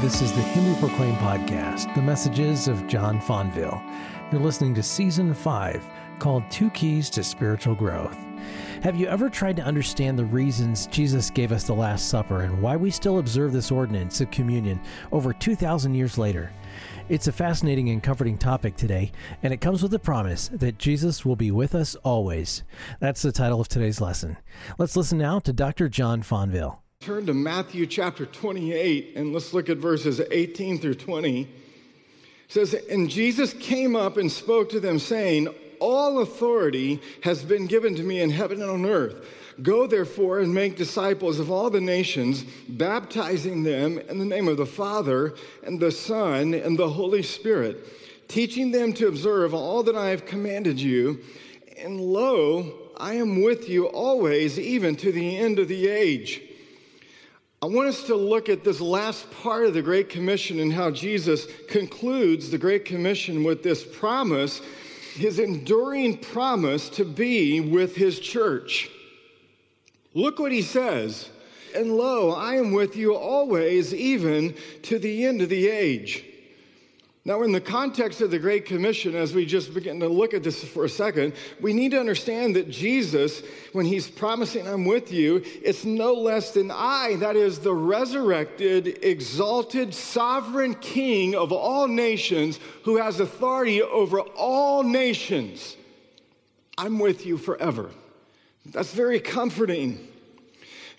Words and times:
this 0.00 0.22
is 0.22 0.32
the 0.32 0.40
Him 0.40 0.66
We 0.66 0.80
Proclaim 0.80 1.14
podcast, 1.16 1.94
the 1.94 2.00
messages 2.00 2.68
of 2.68 2.86
John 2.86 3.20
Fonville. 3.20 3.82
You're 4.32 4.40
listening 4.40 4.74
to 4.76 4.82
season 4.82 5.34
five 5.34 5.84
called 6.18 6.42
Two 6.50 6.70
Keys 6.70 7.10
to 7.10 7.22
Spiritual 7.22 7.74
Growth. 7.74 8.16
Have 8.82 8.96
you 8.96 9.08
ever 9.08 9.28
tried 9.28 9.56
to 9.56 9.62
understand 9.62 10.18
the 10.18 10.24
reasons 10.24 10.86
Jesus 10.86 11.28
gave 11.28 11.52
us 11.52 11.64
the 11.64 11.74
Last 11.74 12.08
Supper 12.08 12.40
and 12.40 12.62
why 12.62 12.76
we 12.76 12.90
still 12.90 13.18
observe 13.18 13.52
this 13.52 13.70
ordinance 13.70 14.22
of 14.22 14.30
communion 14.30 14.80
over 15.12 15.34
2,000 15.34 15.94
years 15.94 16.16
later? 16.16 16.50
It's 17.10 17.26
a 17.26 17.32
fascinating 17.32 17.90
and 17.90 18.02
comforting 18.02 18.38
topic 18.38 18.76
today, 18.76 19.12
and 19.42 19.52
it 19.52 19.60
comes 19.60 19.82
with 19.82 19.90
the 19.90 19.98
promise 19.98 20.48
that 20.54 20.78
Jesus 20.78 21.26
will 21.26 21.36
be 21.36 21.50
with 21.50 21.74
us 21.74 21.94
always. 21.96 22.62
That's 23.00 23.20
the 23.20 23.32
title 23.32 23.60
of 23.60 23.68
today's 23.68 24.00
lesson. 24.00 24.38
Let's 24.78 24.96
listen 24.96 25.18
now 25.18 25.40
to 25.40 25.52
Dr. 25.52 25.90
John 25.90 26.22
Fonville. 26.22 26.79
Turn 27.02 27.24
to 27.24 27.32
Matthew 27.32 27.86
chapter 27.86 28.26
28 28.26 29.14
and 29.16 29.32
let's 29.32 29.54
look 29.54 29.70
at 29.70 29.78
verses 29.78 30.20
18 30.30 30.80
through 30.80 30.96
20. 30.96 31.40
It 31.40 31.48
says, 32.46 32.74
And 32.74 33.08
Jesus 33.08 33.54
came 33.54 33.96
up 33.96 34.18
and 34.18 34.30
spoke 34.30 34.68
to 34.68 34.80
them, 34.80 34.98
saying, 34.98 35.48
All 35.78 36.18
authority 36.18 37.00
has 37.22 37.42
been 37.42 37.66
given 37.66 37.94
to 37.94 38.02
me 38.02 38.20
in 38.20 38.28
heaven 38.28 38.60
and 38.60 38.70
on 38.70 38.84
earth. 38.84 39.26
Go 39.62 39.86
therefore 39.86 40.40
and 40.40 40.52
make 40.52 40.76
disciples 40.76 41.40
of 41.40 41.50
all 41.50 41.70
the 41.70 41.80
nations, 41.80 42.44
baptizing 42.68 43.62
them 43.62 43.96
in 43.96 44.18
the 44.18 44.26
name 44.26 44.46
of 44.46 44.58
the 44.58 44.66
Father 44.66 45.32
and 45.62 45.80
the 45.80 45.92
Son 45.92 46.52
and 46.52 46.78
the 46.78 46.90
Holy 46.90 47.22
Spirit, 47.22 48.28
teaching 48.28 48.72
them 48.72 48.92
to 48.92 49.08
observe 49.08 49.54
all 49.54 49.82
that 49.84 49.96
I 49.96 50.10
have 50.10 50.26
commanded 50.26 50.78
you. 50.78 51.22
And 51.78 51.98
lo, 51.98 52.90
I 52.98 53.14
am 53.14 53.40
with 53.40 53.70
you 53.70 53.86
always, 53.86 54.58
even 54.58 54.96
to 54.96 55.10
the 55.10 55.38
end 55.38 55.58
of 55.58 55.68
the 55.68 55.88
age. 55.88 56.42
I 57.62 57.66
want 57.66 57.88
us 57.88 58.04
to 58.04 58.14
look 58.14 58.48
at 58.48 58.64
this 58.64 58.80
last 58.80 59.30
part 59.30 59.66
of 59.66 59.74
the 59.74 59.82
Great 59.82 60.08
Commission 60.08 60.60
and 60.60 60.72
how 60.72 60.90
Jesus 60.90 61.46
concludes 61.68 62.50
the 62.50 62.56
Great 62.56 62.86
Commission 62.86 63.44
with 63.44 63.62
this 63.62 63.84
promise, 63.84 64.62
his 65.12 65.38
enduring 65.38 66.16
promise 66.16 66.88
to 66.88 67.04
be 67.04 67.60
with 67.60 67.96
his 67.96 68.18
church. 68.18 68.88
Look 70.14 70.38
what 70.38 70.52
he 70.52 70.62
says. 70.62 71.28
And 71.76 71.98
lo, 71.98 72.30
I 72.30 72.54
am 72.54 72.72
with 72.72 72.96
you 72.96 73.14
always, 73.14 73.92
even 73.92 74.54
to 74.84 74.98
the 74.98 75.26
end 75.26 75.42
of 75.42 75.50
the 75.50 75.68
age. 75.68 76.24
Now, 77.26 77.42
in 77.42 77.52
the 77.52 77.60
context 77.60 78.22
of 78.22 78.30
the 78.30 78.38
Great 78.38 78.64
Commission, 78.64 79.14
as 79.14 79.34
we 79.34 79.44
just 79.44 79.74
begin 79.74 80.00
to 80.00 80.08
look 80.08 80.32
at 80.32 80.42
this 80.42 80.64
for 80.64 80.86
a 80.86 80.88
second, 80.88 81.34
we 81.60 81.74
need 81.74 81.90
to 81.90 82.00
understand 82.00 82.56
that 82.56 82.70
Jesus, 82.70 83.42
when 83.74 83.84
he's 83.84 84.08
promising, 84.08 84.66
I'm 84.66 84.86
with 84.86 85.12
you, 85.12 85.42
it's 85.62 85.84
no 85.84 86.14
less 86.14 86.52
than 86.52 86.70
I, 86.70 87.16
that 87.16 87.36
is 87.36 87.58
the 87.58 87.74
resurrected, 87.74 89.04
exalted, 89.04 89.92
sovereign 89.92 90.74
King 90.76 91.34
of 91.34 91.52
all 91.52 91.86
nations 91.88 92.58
who 92.84 92.96
has 92.96 93.20
authority 93.20 93.82
over 93.82 94.20
all 94.20 94.82
nations. 94.82 95.76
I'm 96.78 96.98
with 96.98 97.26
you 97.26 97.36
forever. 97.36 97.90
That's 98.64 98.94
very 98.94 99.20
comforting. 99.20 100.08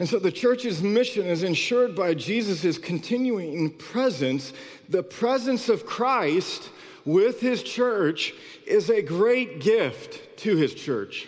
And 0.01 0.09
so 0.09 0.17
the 0.17 0.31
church's 0.31 0.81
mission 0.81 1.27
is 1.27 1.43
ensured 1.43 1.95
by 1.95 2.15
Jesus' 2.15 2.79
continuing 2.79 3.69
presence. 3.69 4.51
The 4.89 5.03
presence 5.03 5.69
of 5.69 5.85
Christ 5.85 6.71
with 7.05 7.39
his 7.39 7.61
church 7.61 8.33
is 8.65 8.89
a 8.89 9.03
great 9.03 9.59
gift 9.59 10.39
to 10.39 10.55
his 10.55 10.73
church. 10.73 11.27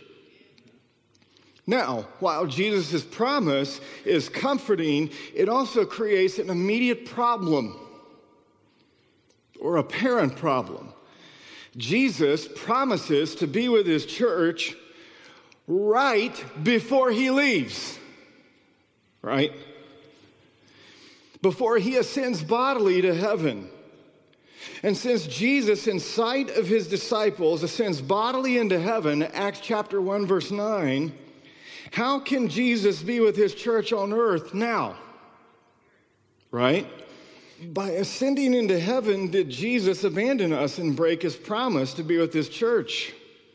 Now, 1.67 2.07
while 2.17 2.47
Jesus' 2.47 3.03
promise 3.03 3.79
is 4.05 4.27
comforting, 4.27 5.11
it 5.35 5.49
also 5.49 5.85
creates 5.85 6.39
an 6.39 6.49
immediate 6.49 7.05
problem 7.05 7.79
or 9.62 9.78
apparent 9.78 10.35
problem. 10.35 10.91
Jesus 11.78 12.47
promises 12.56 13.35
to 13.35 13.45
be 13.45 13.69
with 13.69 13.85
his 13.85 14.07
church 14.07 14.75
right 15.67 16.44
before 16.63 17.12
he 17.12 17.29
leaves 17.29 18.00
right? 19.23 19.51
Before 21.41 21.78
he 21.78 21.97
ascends 21.97 22.44
bodily 22.44 23.01
to 23.01 23.16
heaven. 23.16 23.69
And 24.84 24.95
since 24.95 25.25
Jesus, 25.25 25.88
in 25.88 26.00
sight 26.00 26.50
of 26.51 26.67
his 26.67 26.88
disciples, 26.88 27.63
ascends 27.63 28.01
bodily 28.01 28.57
into 28.57 28.79
heaven, 28.79 29.23
Acts 29.23 29.62
chapter 29.62 30.00
1, 30.00 30.28
verse 30.28 30.51
9, 30.51 31.12
how 31.91 32.19
can 32.19 32.47
Jesus 32.50 33.01
be 33.01 33.19
with 33.19 33.35
his 33.35 33.56
church 33.56 33.91
on 33.91 34.13
earth 34.13 34.53
now? 34.53 34.95
Right? 36.51 36.88
By 37.62 37.91
ascending 37.91 38.53
into 38.53 38.79
heaven, 38.79 39.31
did 39.31 39.50
Jesus 39.50 40.03
abandon 40.03 40.53
us 40.53 40.78
and 40.78 40.95
break 40.95 41.22
his 41.22 41.35
promise 41.35 41.94
to 41.95 42.03
be 42.03 42.17
with 42.17 42.33
his 42.33 42.50
church? 42.50 43.13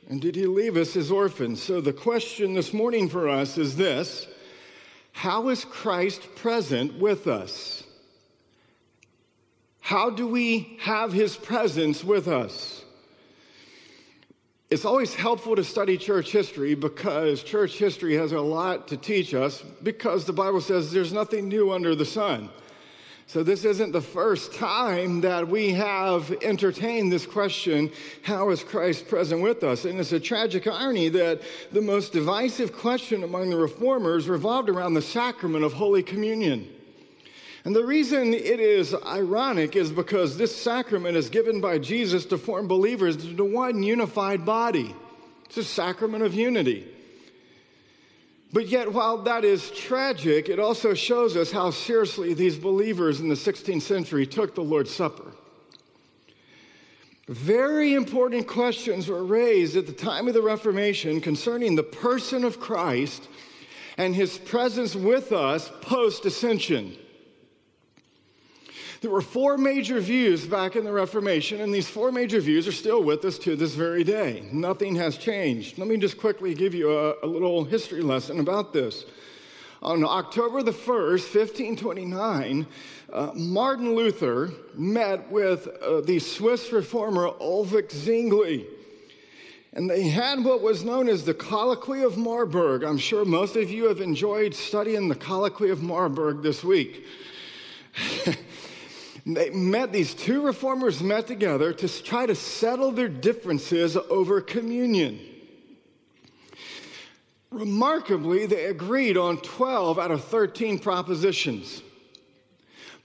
And 0.09 0.21
did 0.21 0.35
he 0.35 0.47
leave 0.47 0.77
us 0.77 0.97
as 0.97 1.11
orphans? 1.11 1.63
So 1.63 1.81
the 1.81 1.93
question 1.93 2.55
this 2.55 2.73
morning 2.73 3.09
for 3.09 3.29
us 3.29 3.59
is 3.59 3.77
this 3.77 4.27
how 5.19 5.49
is 5.49 5.65
Christ 5.65 6.37
present 6.37 7.01
with 7.01 7.27
us? 7.27 7.83
How 9.81 10.11
do 10.11 10.29
we 10.29 10.79
have 10.83 11.13
his 11.13 11.35
presence 11.35 12.05
with 12.05 12.29
us? 12.29 12.85
It's 14.71 14.85
always 14.85 15.17
helpful 15.17 15.57
to 15.57 15.65
study 15.65 15.99
church 15.99 16.31
history 16.31 16.77
because 16.77 17.43
church 17.43 17.79
history 17.79 18.15
has 18.15 18.31
a 18.31 18.41
lot 18.41 18.87
to 18.89 18.97
teach 18.97 19.35
us 19.35 19.61
because 19.83 20.25
the 20.25 20.33
Bible 20.33 20.61
says 20.61 20.93
there's 20.93 21.13
nothing 21.13 21.49
new 21.49 21.73
under 21.73 21.97
the 21.97 22.07
sun. 22.07 22.49
So, 23.29 23.43
this 23.43 23.67
isn't 23.67 23.93
the 23.93 24.01
first 24.01 24.55
time 24.55 25.21
that 25.21 25.47
we 25.47 25.73
have 25.75 26.33
entertained 26.43 27.13
this 27.13 27.27
question 27.27 27.93
how 28.23 28.49
is 28.49 28.65
Christ 28.65 29.07
present 29.07 29.43
with 29.43 29.63
us? 29.63 29.85
And 29.85 30.01
it's 30.01 30.13
a 30.13 30.19
tragic 30.19 30.67
irony 30.67 31.11
that 31.11 31.43
the 31.71 31.83
most 31.83 32.15
divisive 32.15 32.73
question 32.73 33.23
among 33.23 33.51
the 33.51 33.59
reformers 33.59 34.31
revolved 34.31 34.71
around 34.71 34.95
the 34.95 35.03
sacrament 35.03 35.63
of 35.63 35.75
Holy 35.75 36.03
Communion. 36.03 36.71
And 37.67 37.77
the 37.77 37.85
reason 37.85 38.33
it 38.33 38.61
is 38.61 38.95
ironic 39.05 39.77
is 39.77 39.93
because 39.93 40.39
this 40.39 40.57
sacrament 40.57 41.15
is 41.15 41.29
given 41.29 41.61
by 41.61 41.77
Jesus 41.77 42.25
to 42.27 42.39
form 42.39 42.67
believers 42.67 43.23
into 43.23 43.45
one 43.45 43.83
unified 43.83 44.47
body. 44.47 44.95
It's 45.45 45.59
a 45.59 45.65
sacrament 45.65 46.25
of 46.25 46.33
unity. 46.33 46.95
But 48.53 48.69
yet, 48.69 48.93
while 48.93 49.19
that 49.25 49.45
is 49.45 49.71
tragic, 49.71 50.49
it 50.49 50.59
also 50.59 50.95
shows 50.95 51.37
us 51.37 51.51
how 51.51 51.71
seriously 51.71 52.33
these 52.33 52.57
believers 52.57 53.21
in 53.21 53.29
the 53.29 53.35
16th 53.35 53.83
century 53.83 54.27
took 54.27 54.55
the 54.55 54.63
Lord's 54.63 54.95
Supper. 54.95 55.33
Very 57.29 57.93
important 57.93 58.47
questions 58.47 59.07
were 59.07 59.23
raised 59.23 59.77
at 59.77 59.87
the 59.87 59.93
time 59.93 60.29
of 60.29 60.35
the 60.35 60.41
Reformation 60.41 61.21
concerning 61.21 61.75
the 61.75 61.83
person 61.83 62.43
of 62.43 62.59
Christ 62.59 63.29
and 63.99 64.15
his 64.15 64.39
presence 64.39 64.95
with 64.95 65.31
us 65.31 65.71
post 65.83 66.25
ascension. 66.25 66.97
There 69.01 69.13
were 69.13 69.21
four 69.21 69.57
major 69.57 70.01
views 70.01 70.45
back 70.45 70.75
in 70.75 70.85
the 70.85 70.93
Reformation, 70.93 71.61
and 71.61 71.73
these 71.73 71.89
four 71.89 72.11
major 72.11 72.41
views 72.41 72.67
are 72.67 72.73
still 72.73 73.01
with 73.01 73.25
us 73.25 73.39
to 73.39 73.55
this 73.55 73.75
very 73.75 74.03
day. 74.03 74.49
Nothing 74.53 74.97
has 74.97 75.17
changed. 75.17 75.79
Let 75.79 75.87
me 75.87 75.97
just 75.99 76.19
quickly 76.19 76.53
give 76.53 76.75
you 76.75 76.91
a, 76.91 77.15
a 77.23 77.27
little 77.27 77.63
history 77.65 78.03
lesson 78.03 78.41
about 78.41 78.73
this. 78.73 79.05
On 79.83 80.03
October 80.05 80.65
the 80.65 80.73
1st, 80.73 81.33
1529, 81.33 82.67
uh, 83.13 83.31
Martin 83.37 83.95
Luther 83.95 84.51
met 84.75 85.31
with 85.31 85.69
uh, 85.81 86.01
the 86.01 86.19
Swiss 86.19 86.73
reformer 86.73 87.29
Ulrich 87.41 87.93
Zwingli. 87.93 88.67
And 89.75 89.89
they 89.89 90.09
had 90.09 90.43
what 90.43 90.61
was 90.61 90.83
known 90.83 91.09
as 91.09 91.25
the 91.25 91.35
Colloquy 91.35 92.03
of 92.03 92.17
Marburg. 92.17 92.83
I'm 92.83 92.99
sure 92.99 93.25
most 93.25 93.55
of 93.55 93.71
you 93.71 93.87
have 93.87 94.01
enjoyed 94.01 94.57
studying 94.57 95.09
the 95.09 95.15
Colloquy 95.15 95.71
of 95.71 95.85
Marburg 95.85 96.43
this 96.43 96.65
week. 96.65 97.05
They 99.29 99.51
met, 99.51 99.93
these 99.93 100.15
two 100.15 100.41
reformers 100.41 101.03
met 101.03 101.27
together 101.27 101.75
to 101.75 102.03
try 102.03 102.25
to 102.25 102.35
settle 102.35 102.93
their 102.93 103.09
differences 103.09 103.95
over 103.95 104.41
communion. 104.41 105.21
Remarkably, 107.51 108.47
they 108.47 108.65
agreed 108.67 109.19
on 109.19 109.37
12 109.39 109.99
out 109.99 110.11
of 110.11 110.25
13 110.25 110.79
propositions. 110.79 111.83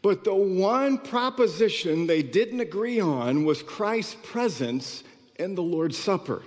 But 0.02 0.24
the 0.24 0.34
one 0.34 0.98
proposition 0.98 2.08
they 2.08 2.24
didn't 2.24 2.62
agree 2.62 3.02
on 3.02 3.44
was 3.44 3.62
Christ's 3.62 4.16
presence 4.24 5.04
in 5.36 5.56
the 5.56 5.64
Lord's 5.64 5.98
Supper. 5.98 6.42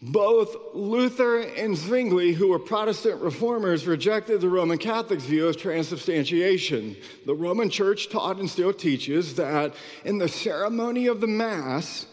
Both 0.00 0.56
Luther 0.74 1.40
and 1.40 1.76
Zwingli, 1.76 2.32
who 2.32 2.48
were 2.48 2.60
Protestant 2.60 3.20
reformers, 3.20 3.84
rejected 3.84 4.40
the 4.40 4.48
Roman 4.48 4.78
Catholics' 4.78 5.24
view 5.24 5.48
of 5.48 5.56
transubstantiation. 5.56 6.96
The 7.26 7.34
Roman 7.34 7.68
Church 7.68 8.08
taught 8.08 8.38
and 8.38 8.48
still 8.48 8.72
teaches 8.72 9.34
that 9.34 9.74
in 10.04 10.18
the 10.18 10.28
ceremony 10.28 11.08
of 11.08 11.20
the 11.20 11.26
Mass, 11.26 12.06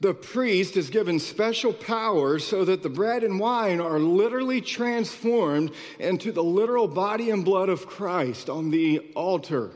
the 0.00 0.12
priest 0.12 0.76
is 0.76 0.90
given 0.90 1.18
special 1.18 1.72
power 1.72 2.38
so 2.38 2.62
that 2.66 2.82
the 2.82 2.90
bread 2.90 3.24
and 3.24 3.40
wine 3.40 3.80
are 3.80 3.98
literally 3.98 4.60
transformed 4.60 5.72
into 5.98 6.32
the 6.32 6.44
literal 6.44 6.88
body 6.88 7.30
and 7.30 7.42
blood 7.42 7.70
of 7.70 7.86
Christ 7.86 8.50
on 8.50 8.70
the 8.70 8.98
altar 9.14 9.70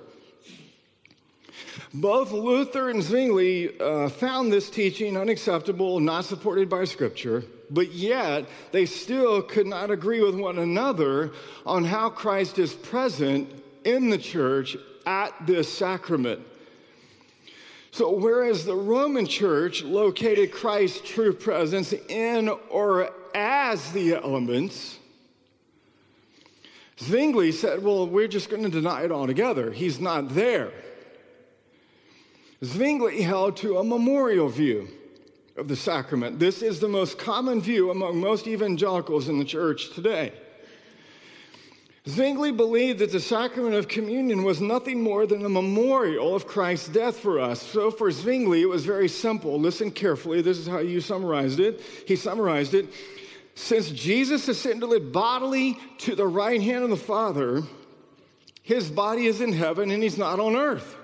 Both 1.92 2.32
Luther 2.32 2.90
and 2.90 3.02
Zwingli 3.02 3.78
uh, 3.80 4.08
found 4.08 4.52
this 4.52 4.70
teaching 4.70 5.16
unacceptable, 5.16 6.00
not 6.00 6.24
supported 6.24 6.68
by 6.68 6.84
Scripture, 6.84 7.44
but 7.70 7.92
yet 7.92 8.46
they 8.72 8.86
still 8.86 9.42
could 9.42 9.66
not 9.66 9.90
agree 9.90 10.20
with 10.20 10.34
one 10.34 10.58
another 10.58 11.32
on 11.66 11.84
how 11.84 12.10
Christ 12.10 12.58
is 12.58 12.72
present 12.72 13.48
in 13.84 14.10
the 14.10 14.18
church 14.18 14.76
at 15.06 15.34
this 15.46 15.72
sacrament. 15.72 16.40
So, 17.90 18.10
whereas 18.10 18.64
the 18.64 18.74
Roman 18.74 19.26
church 19.26 19.84
located 19.84 20.50
Christ's 20.50 21.00
true 21.08 21.32
presence 21.32 21.92
in 21.92 22.48
or 22.48 23.10
as 23.34 23.92
the 23.92 24.14
elements, 24.14 24.98
Zwingli 26.98 27.52
said, 27.52 27.82
well, 27.82 28.06
we're 28.06 28.28
just 28.28 28.50
going 28.50 28.62
to 28.62 28.68
deny 28.68 29.02
it 29.02 29.12
altogether. 29.12 29.70
He's 29.70 30.00
not 30.00 30.34
there. 30.34 30.72
Zwingli 32.62 33.22
held 33.22 33.56
to 33.58 33.78
a 33.78 33.84
memorial 33.84 34.48
view 34.48 34.88
of 35.56 35.68
the 35.68 35.76
sacrament. 35.76 36.38
This 36.38 36.62
is 36.62 36.80
the 36.80 36.88
most 36.88 37.18
common 37.18 37.60
view 37.60 37.90
among 37.90 38.20
most 38.20 38.46
evangelicals 38.46 39.28
in 39.28 39.38
the 39.38 39.44
church 39.44 39.90
today. 39.94 40.32
Zwingli 42.06 42.52
believed 42.52 42.98
that 42.98 43.12
the 43.12 43.20
sacrament 43.20 43.74
of 43.74 43.88
communion 43.88 44.44
was 44.44 44.60
nothing 44.60 45.02
more 45.02 45.26
than 45.26 45.44
a 45.44 45.48
memorial 45.48 46.34
of 46.34 46.46
Christ's 46.46 46.88
death 46.88 47.16
for 47.16 47.40
us. 47.40 47.62
So 47.62 47.90
for 47.90 48.10
Zwingli, 48.10 48.60
it 48.60 48.68
was 48.68 48.84
very 48.84 49.08
simple. 49.08 49.58
Listen 49.58 49.90
carefully. 49.90 50.42
This 50.42 50.58
is 50.58 50.66
how 50.66 50.80
you 50.80 51.00
summarized 51.00 51.60
it. 51.60 51.80
He 52.06 52.16
summarized 52.16 52.74
it. 52.74 52.92
Since 53.54 53.90
Jesus 53.90 54.48
ascended 54.48 55.12
bodily 55.12 55.78
to 55.98 56.14
the 56.14 56.26
right 56.26 56.60
hand 56.60 56.84
of 56.84 56.90
the 56.90 56.96
Father, 56.96 57.62
his 58.62 58.90
body 58.90 59.26
is 59.26 59.40
in 59.40 59.52
heaven 59.52 59.90
and 59.90 60.02
he's 60.02 60.18
not 60.18 60.40
on 60.40 60.56
earth. 60.56 60.96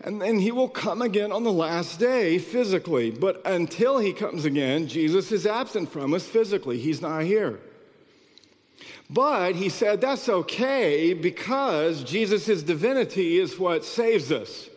And 0.00 0.20
then 0.20 0.38
he 0.38 0.52
will 0.52 0.68
come 0.68 1.02
again 1.02 1.32
on 1.32 1.44
the 1.44 1.52
last 1.52 1.98
day 1.98 2.38
physically. 2.38 3.10
But 3.10 3.40
until 3.44 3.98
he 3.98 4.12
comes 4.12 4.44
again, 4.44 4.88
Jesus 4.88 5.32
is 5.32 5.46
absent 5.46 5.90
from 5.90 6.14
us 6.14 6.26
physically. 6.26 6.78
He's 6.78 7.00
not 7.00 7.22
here. 7.22 7.60
But 9.08 9.54
he 9.54 9.68
said 9.68 10.00
that's 10.00 10.28
okay 10.28 11.14
because 11.14 12.02
Jesus' 12.02 12.62
divinity 12.62 13.38
is 13.38 13.58
what 13.58 13.84
saves 13.84 14.32
us. 14.32 14.68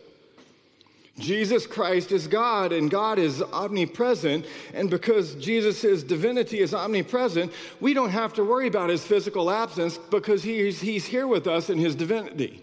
Jesus 1.18 1.66
Christ 1.66 2.12
is 2.12 2.28
God 2.28 2.72
and 2.72 2.90
God 2.90 3.18
is 3.18 3.42
omnipresent. 3.42 4.46
And 4.72 4.88
because 4.88 5.34
Jesus' 5.34 6.02
divinity 6.02 6.60
is 6.60 6.72
omnipresent, 6.72 7.52
we 7.80 7.92
don't 7.92 8.10
have 8.10 8.32
to 8.34 8.44
worry 8.44 8.68
about 8.68 8.90
his 8.90 9.04
physical 9.04 9.50
absence 9.50 9.98
because 9.98 10.44
he's, 10.44 10.80
he's 10.80 11.06
here 11.06 11.26
with 11.26 11.46
us 11.46 11.70
in 11.70 11.78
his 11.78 11.94
divinity. 11.94 12.62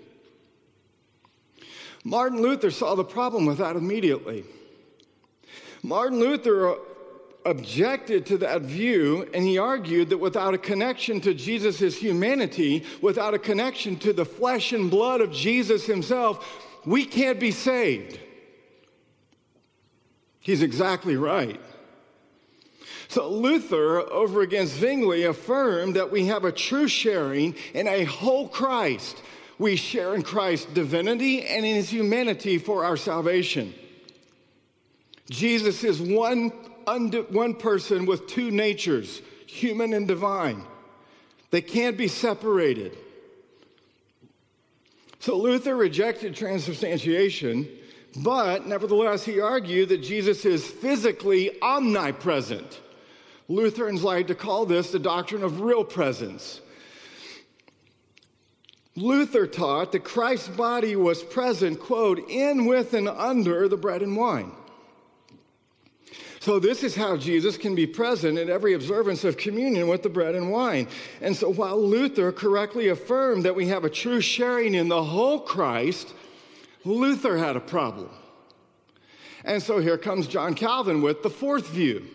Martin 2.06 2.40
Luther 2.40 2.70
saw 2.70 2.94
the 2.94 3.04
problem 3.04 3.48
with 3.48 3.58
that 3.58 3.76
immediately. 3.76 4.46
Martin 5.82 6.20
Luther 6.20 6.70
uh, 6.70 6.76
objected 7.46 8.28
to 8.28 8.38
that 8.38 8.62
view, 8.62 9.28
and 9.34 9.44
he 9.44 9.58
argued 9.58 10.10
that 10.10 10.20
without 10.20 10.54
a 10.54 10.58
connection 10.60 11.20
to 11.22 11.34
Jesus' 11.34 11.98
humanity, 11.98 12.86
without 13.02 13.34
a 13.34 13.40
connection 13.40 13.98
to 13.98 14.14
the 14.14 14.26
flesh 14.26 14.72
and 14.72 14.90
blood 14.92 15.20
of 15.20 15.32
Jesus 15.32 15.88
himself, 15.88 16.64
we 16.86 17.06
can't 17.06 17.40
be 17.40 17.52
saved. 17.52 18.20
He's 20.40 20.62
exactly 20.62 21.16
right. 21.16 21.60
So 23.08 23.30
Luther, 23.30 24.02
over 24.12 24.42
against 24.42 24.76
Zwingli, 24.76 25.24
affirmed 25.24 25.96
that 25.96 26.12
we 26.12 26.28
have 26.28 26.46
a 26.46 26.52
true 26.52 26.88
sharing 26.88 27.56
in 27.74 27.88
a 27.88 28.04
whole 28.04 28.48
Christ. 28.48 29.22
We 29.58 29.76
share 29.76 30.16
in 30.16 30.22
Christ's 30.22 30.66
divinity 30.74 31.44
and 31.46 31.66
in 31.66 31.76
his 31.76 31.90
humanity 31.90 32.58
for 32.58 32.84
our 32.84 32.98
salvation. 32.98 33.74
Jesus 35.30 35.84
is 35.84 36.02
one 36.02 36.52
one 36.88 37.56
person 37.56 38.06
with 38.06 38.28
two 38.28 38.52
natures, 38.52 39.22
human 39.48 39.94
and 39.94 40.08
divine. 40.08 40.64
They 41.52 41.62
can't 41.62 41.98
be 41.98 42.08
separated. 42.08 42.98
So 45.20 45.38
Luther 45.38 45.76
rejected 45.76 46.36
transubstantiation, 46.36 47.68
but 48.18 48.68
nevertheless, 48.68 49.26
he 49.26 49.40
argued 49.40 49.90
that 49.90 50.04
Jesus 50.04 50.46
is 50.46 50.68
physically 50.68 51.60
omnipresent. 51.62 52.82
Lutherans 53.48 54.04
like 54.04 54.28
to 54.28 54.36
call 54.36 54.66
this 54.66 54.92
the 54.92 55.00
doctrine 55.00 55.44
of 55.44 55.62
real 55.62 55.84
presence. 55.84 56.62
Luther 58.96 59.46
taught 59.46 59.92
that 59.92 60.06
Christ's 60.06 60.48
body 60.48 60.96
was 60.96 61.22
present, 61.22 61.80
quote, 61.80 62.30
in, 62.30 62.66
with, 62.66 62.94
and 62.94 63.10
under 63.10 63.68
the 63.68 63.76
bread 63.78 64.02
and 64.02 64.16
wine. 64.16 64.52
So, 66.40 66.60
this 66.60 66.84
is 66.84 66.96
how 66.96 67.18
Jesus 67.18 67.58
can 67.58 67.74
be 67.74 67.88
present 67.88 68.38
in 68.38 68.50
every 68.50 68.74
observance 68.74 69.24
of 69.24 69.36
communion 69.36 69.88
with 69.88 70.04
the 70.04 70.10
bread 70.10 70.36
and 70.36 70.52
wine. 70.52 70.88
And 71.20 71.36
so, 71.36 71.52
while 71.52 71.82
Luther 71.82 72.32
correctly 72.32 72.88
affirmed 72.88 73.44
that 73.44 73.56
we 73.56 73.68
have 73.68 73.84
a 73.84 73.90
true 73.90 74.22
sharing 74.22 74.76
in 74.76 74.88
the 74.88 75.04
whole 75.04 75.40
Christ, 75.40 76.14
Luther 76.84 77.38
had 77.38 77.56
a 77.56 77.60
problem. 77.62 78.12
And 79.44 79.62
so, 79.62 79.80
here 79.80 79.98
comes 79.98 80.28
John 80.28 80.54
Calvin 80.54 81.02
with 81.02 81.24
the 81.24 81.32
fourth 81.32 81.68
view. 81.70 82.06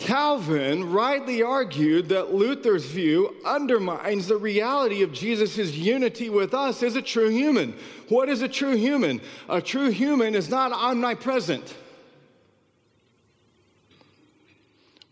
Calvin 0.00 0.90
rightly 0.90 1.42
argued 1.42 2.08
that 2.08 2.32
Luther's 2.32 2.86
view 2.86 3.36
undermines 3.44 4.26
the 4.26 4.36
reality 4.38 5.02
of 5.02 5.12
Jesus' 5.12 5.74
unity 5.76 6.30
with 6.30 6.54
us 6.54 6.82
as 6.82 6.96
a 6.96 7.02
true 7.02 7.28
human. 7.28 7.74
What 8.08 8.30
is 8.30 8.40
a 8.40 8.48
true 8.48 8.74
human? 8.74 9.20
A 9.50 9.60
true 9.60 9.90
human 9.90 10.34
is 10.34 10.48
not 10.48 10.72
omnipresent. 10.72 11.76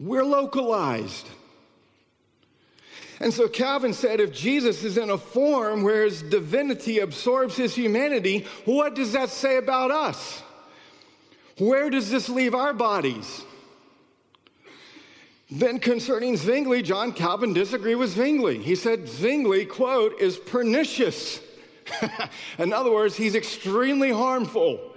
We're 0.01 0.25
localized. 0.25 1.29
And 3.21 3.35
so 3.35 3.47
Calvin 3.47 3.93
said 3.93 4.21
if 4.21 4.33
Jesus 4.33 4.85
is 4.85 4.97
in 4.97 5.11
a 5.11 5.19
form 5.19 5.83
where 5.83 6.05
his 6.05 6.23
divinity 6.23 7.01
absorbs 7.01 7.57
his 7.57 7.75
humanity, 7.75 8.47
what 8.65 8.95
does 8.95 9.13
that 9.13 9.29
say 9.29 9.59
about 9.59 9.91
us? 9.91 10.43
Where 11.59 11.91
does 11.91 12.11
this 12.11 12.31
leave 12.31 12.55
our 12.55 12.73
bodies? 12.73 13.45
Then 15.51 15.79
concerning 15.79 16.37
Zwingli, 16.37 16.83
John 16.83 17.13
Calvin 17.13 17.55
disagreed 17.55 17.97
with 17.97 18.11
Zwingli. 18.11 18.59
He 18.59 18.75
said 18.75 19.09
Zwingli, 19.09 19.65
quote, 19.65 20.21
is 20.21 20.37
pernicious. 20.37 21.41
in 22.59 22.73
other 22.73 22.93
words, 22.93 23.17
he's 23.17 23.35
extremely 23.35 24.11
harmful 24.13 24.95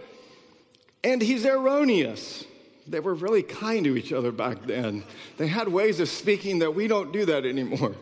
and 1.03 1.21
he's 1.21 1.45
erroneous. 1.45 2.45
They 2.87 2.99
were 2.99 3.13
really 3.13 3.43
kind 3.43 3.85
to 3.85 3.95
each 3.95 4.11
other 4.11 4.31
back 4.31 4.63
then. 4.65 5.03
They 5.37 5.47
had 5.47 5.67
ways 5.67 5.99
of 5.99 6.09
speaking 6.09 6.59
that 6.59 6.75
we 6.75 6.87
don't 6.87 7.13
do 7.13 7.25
that 7.25 7.45
anymore. 7.45 7.95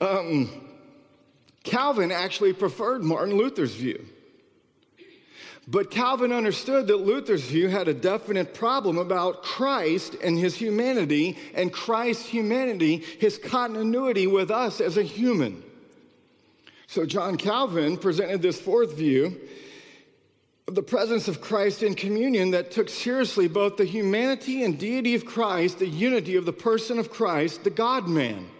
Um, 0.00 0.50
Calvin 1.62 2.10
actually 2.10 2.52
preferred 2.52 3.04
Martin 3.04 3.36
Luther's 3.36 3.74
view. 3.74 4.06
But 5.70 5.92
Calvin 5.92 6.32
understood 6.32 6.88
that 6.88 6.96
Luther's 6.96 7.44
view 7.44 7.68
had 7.68 7.86
a 7.86 7.94
definite 7.94 8.54
problem 8.54 8.98
about 8.98 9.44
Christ 9.44 10.16
and 10.20 10.36
his 10.36 10.56
humanity, 10.56 11.38
and 11.54 11.72
Christ's 11.72 12.26
humanity, 12.26 12.96
his 12.96 13.38
continuity 13.38 14.26
with 14.26 14.50
us 14.50 14.80
as 14.80 14.96
a 14.96 15.04
human. 15.04 15.62
So 16.88 17.06
John 17.06 17.36
Calvin 17.36 17.98
presented 17.98 18.42
this 18.42 18.60
fourth 18.60 18.96
view 18.96 19.40
of 20.66 20.74
the 20.74 20.82
presence 20.82 21.28
of 21.28 21.40
Christ 21.40 21.84
in 21.84 21.94
communion 21.94 22.50
that 22.50 22.72
took 22.72 22.88
seriously 22.88 23.46
both 23.46 23.76
the 23.76 23.84
humanity 23.84 24.64
and 24.64 24.76
deity 24.76 25.14
of 25.14 25.24
Christ, 25.24 25.78
the 25.78 25.86
unity 25.86 26.34
of 26.34 26.46
the 26.46 26.52
person 26.52 26.98
of 26.98 27.12
Christ, 27.12 27.62
the 27.62 27.70
God 27.70 28.08
man. 28.08 28.50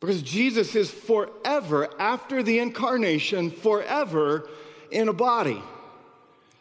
Because 0.00 0.20
Jesus 0.20 0.74
is 0.74 0.90
forever, 0.90 1.88
after 2.00 2.42
the 2.42 2.58
incarnation, 2.58 3.52
forever 3.52 4.48
in 4.90 5.06
a 5.06 5.12
body. 5.12 5.62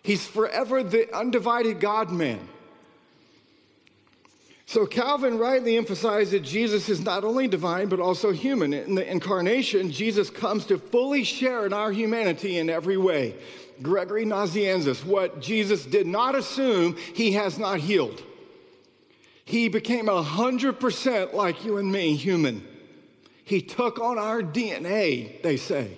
He's 0.04 0.26
forever 0.26 0.84
the 0.84 1.16
undivided 1.16 1.80
God 1.80 2.12
man. 2.12 2.48
So 4.66 4.86
Calvin 4.86 5.38
rightly 5.38 5.76
emphasized 5.76 6.32
that 6.32 6.44
Jesus 6.44 6.88
is 6.88 7.02
not 7.02 7.26
only 7.26 7.48
divine, 7.48 7.90
but 7.90 8.00
also 8.00 8.32
human. 8.32 8.74
In 8.74 8.96
the 8.96 9.10
incarnation, 9.10 9.92
Jesus 9.92 10.30
comes 10.30 10.66
to 10.68 10.78
fully 10.78 11.26
share 11.26 11.66
in 11.66 11.74
our 11.74 11.92
humanity 11.92 12.58
in 12.58 12.70
every 12.70 12.96
way. 12.96 13.36
Gregory 13.82 14.26
Nazianzus, 14.26 15.04
what 15.04 15.42
Jesus 15.42 15.86
did 15.86 16.08
not 16.08 16.36
assume, 16.36 16.96
he 17.14 17.34
has 17.34 17.60
not 17.60 17.80
healed. 17.80 18.24
He 19.44 19.68
became 19.68 20.06
100% 20.06 21.34
like 21.34 21.66
you 21.66 21.76
and 21.78 21.92
me, 21.92 22.16
human. 22.16 22.66
He 23.44 23.62
took 23.62 24.00
on 24.00 24.18
our 24.18 24.42
DNA, 24.42 25.42
they 25.42 25.58
say. 25.58 25.98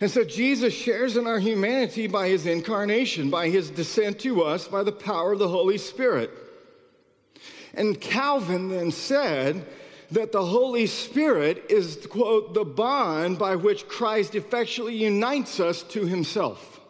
And 0.00 0.10
so 0.10 0.22
Jesus 0.22 0.72
shares 0.72 1.16
in 1.16 1.26
our 1.26 1.40
humanity 1.40 2.06
by 2.06 2.28
his 2.28 2.46
incarnation, 2.46 3.30
by 3.30 3.48
his 3.48 3.70
descent 3.70 4.20
to 4.20 4.42
us, 4.42 4.68
by 4.68 4.84
the 4.84 4.92
power 4.92 5.32
of 5.32 5.40
the 5.40 5.48
Holy 5.48 5.78
Spirit. 5.78 6.30
And 7.74 8.00
Calvin 8.00 8.68
then 8.68 8.92
said 8.92 9.66
that 10.12 10.30
the 10.32 10.44
Holy 10.44 10.86
Spirit 10.86 11.64
is, 11.68 12.06
quote, 12.06 12.54
the 12.54 12.64
bond 12.64 13.38
by 13.38 13.56
which 13.56 13.88
Christ 13.88 14.36
effectually 14.36 14.94
unites 14.94 15.58
us 15.58 15.82
to 15.84 16.06
himself. 16.06 16.80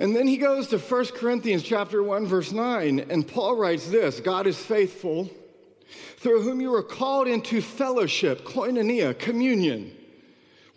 And 0.00 0.14
then 0.14 0.28
he 0.28 0.36
goes 0.36 0.68
to 0.68 0.78
1 0.78 1.06
Corinthians 1.06 1.62
chapter 1.62 2.02
1 2.02 2.26
verse 2.26 2.52
9 2.52 3.06
and 3.10 3.26
Paul 3.26 3.56
writes 3.56 3.88
this, 3.88 4.20
God 4.20 4.46
is 4.46 4.56
faithful 4.56 5.30
through 6.18 6.42
whom 6.42 6.60
you 6.60 6.70
were 6.70 6.82
called 6.82 7.26
into 7.26 7.60
fellowship, 7.60 8.44
koinonia, 8.44 9.18
communion 9.18 9.97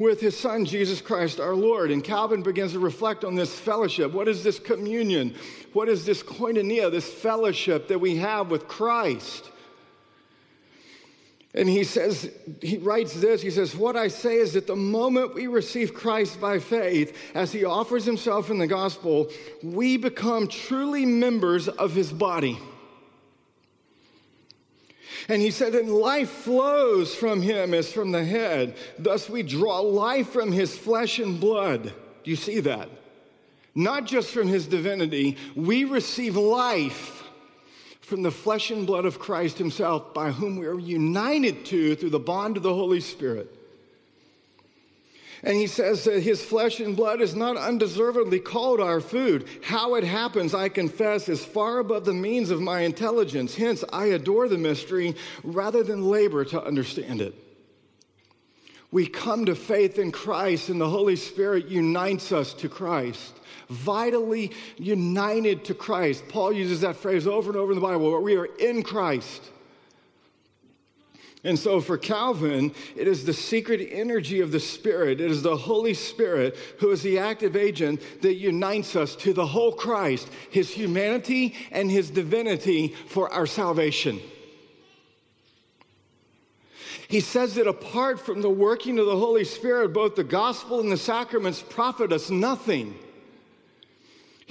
with 0.01 0.19
his 0.19 0.37
son 0.37 0.65
Jesus 0.65 0.99
Christ 0.99 1.39
our 1.39 1.55
Lord. 1.55 1.91
And 1.91 2.03
Calvin 2.03 2.41
begins 2.41 2.73
to 2.73 2.79
reflect 2.79 3.23
on 3.23 3.35
this 3.35 3.57
fellowship. 3.57 4.11
What 4.11 4.27
is 4.27 4.43
this 4.43 4.59
communion? 4.59 5.35
What 5.73 5.89
is 5.89 6.05
this 6.05 6.23
koinonia, 6.23 6.91
this 6.91 7.11
fellowship 7.11 7.87
that 7.89 7.99
we 7.99 8.17
have 8.17 8.49
with 8.49 8.67
Christ? 8.67 9.49
And 11.53 11.67
he 11.67 11.83
says, 11.83 12.31
he 12.61 12.77
writes 12.77 13.13
this, 13.13 13.41
he 13.41 13.51
says, 13.51 13.75
What 13.75 13.97
I 13.97 14.07
say 14.07 14.37
is 14.37 14.53
that 14.53 14.67
the 14.67 14.75
moment 14.75 15.33
we 15.33 15.47
receive 15.47 15.93
Christ 15.93 16.39
by 16.39 16.59
faith, 16.59 17.15
as 17.35 17.51
he 17.51 17.65
offers 17.65 18.05
himself 18.05 18.49
in 18.49 18.57
the 18.57 18.67
gospel, 18.67 19.29
we 19.61 19.97
become 19.97 20.47
truly 20.47 21.05
members 21.05 21.67
of 21.67 21.93
his 21.93 22.11
body. 22.11 22.57
And 25.31 25.41
he 25.41 25.49
said, 25.49 25.75
And 25.75 25.89
life 25.89 26.29
flows 26.29 27.15
from 27.15 27.41
him 27.41 27.73
as 27.73 27.89
from 27.89 28.11
the 28.11 28.25
head. 28.25 28.75
Thus 28.99 29.29
we 29.29 29.43
draw 29.43 29.79
life 29.79 30.29
from 30.29 30.51
his 30.51 30.77
flesh 30.77 31.19
and 31.19 31.39
blood. 31.39 31.83
Do 31.83 32.29
you 32.29 32.35
see 32.35 32.59
that? 32.59 32.89
Not 33.73 34.05
just 34.05 34.31
from 34.31 34.49
his 34.49 34.67
divinity, 34.67 35.37
we 35.55 35.85
receive 35.85 36.35
life 36.35 37.23
from 38.01 38.23
the 38.23 38.29
flesh 38.31 38.71
and 38.71 38.85
blood 38.85 39.05
of 39.05 39.19
Christ 39.19 39.57
himself, 39.57 40.13
by 40.13 40.31
whom 40.31 40.57
we 40.57 40.65
are 40.65 40.77
united 40.77 41.63
to 41.67 41.95
through 41.95 42.09
the 42.09 42.19
bond 42.19 42.57
of 42.57 42.63
the 42.63 42.73
Holy 42.73 42.99
Spirit. 42.99 43.57
And 45.43 45.57
he 45.57 45.65
says 45.65 46.03
that 46.03 46.21
his 46.21 46.43
flesh 46.43 46.79
and 46.79 46.95
blood 46.95 47.19
is 47.19 47.35
not 47.35 47.57
undeservedly 47.57 48.39
called 48.39 48.79
our 48.79 49.01
food. 49.01 49.47
How 49.63 49.95
it 49.95 50.03
happens, 50.03 50.53
I 50.53 50.69
confess, 50.69 51.27
is 51.29 51.43
far 51.43 51.79
above 51.79 52.05
the 52.05 52.13
means 52.13 52.51
of 52.51 52.61
my 52.61 52.81
intelligence. 52.81 53.55
Hence, 53.55 53.83
I 53.91 54.05
adore 54.07 54.47
the 54.47 54.59
mystery 54.59 55.15
rather 55.43 55.83
than 55.83 56.03
labor 56.03 56.45
to 56.45 56.63
understand 56.63 57.21
it. 57.21 57.33
We 58.91 59.07
come 59.07 59.45
to 59.45 59.55
faith 59.55 59.97
in 59.97 60.11
Christ, 60.11 60.69
and 60.69 60.79
the 60.79 60.89
Holy 60.89 61.15
Spirit 61.15 61.69
unites 61.69 62.31
us 62.31 62.53
to 62.55 62.69
Christ. 62.69 63.33
Vitally 63.69 64.51
united 64.77 65.65
to 65.65 65.73
Christ. 65.73 66.27
Paul 66.27 66.51
uses 66.51 66.81
that 66.81 66.97
phrase 66.97 67.25
over 67.25 67.49
and 67.49 67.57
over 67.57 67.71
in 67.71 67.79
the 67.79 67.85
Bible, 67.85 68.21
we 68.21 68.35
are 68.35 68.45
in 68.45 68.83
Christ. 68.83 69.49
And 71.43 71.57
so 71.57 71.81
for 71.81 71.97
Calvin, 71.97 72.71
it 72.95 73.07
is 73.07 73.25
the 73.25 73.33
secret 73.33 73.87
energy 73.91 74.41
of 74.41 74.51
the 74.51 74.59
Spirit. 74.59 75.19
It 75.19 75.31
is 75.31 75.41
the 75.41 75.57
Holy 75.57 75.95
Spirit 75.95 76.55
who 76.79 76.91
is 76.91 77.01
the 77.01 77.17
active 77.17 77.55
agent 77.55 78.01
that 78.21 78.35
unites 78.35 78.95
us 78.95 79.15
to 79.17 79.33
the 79.33 79.47
whole 79.47 79.71
Christ, 79.71 80.29
his 80.51 80.69
humanity 80.69 81.55
and 81.71 81.89
his 81.89 82.11
divinity 82.11 82.89
for 83.07 83.31
our 83.33 83.47
salvation. 83.47 84.21
He 87.07 87.21
says 87.21 87.55
that 87.55 87.67
apart 87.67 88.19
from 88.19 88.41
the 88.41 88.49
working 88.49 88.99
of 88.99 89.07
the 89.07 89.17
Holy 89.17 89.43
Spirit, 89.43 89.93
both 89.93 90.15
the 90.15 90.23
gospel 90.23 90.79
and 90.79 90.91
the 90.91 90.97
sacraments 90.97 91.61
profit 91.61 92.13
us 92.13 92.29
nothing. 92.29 92.97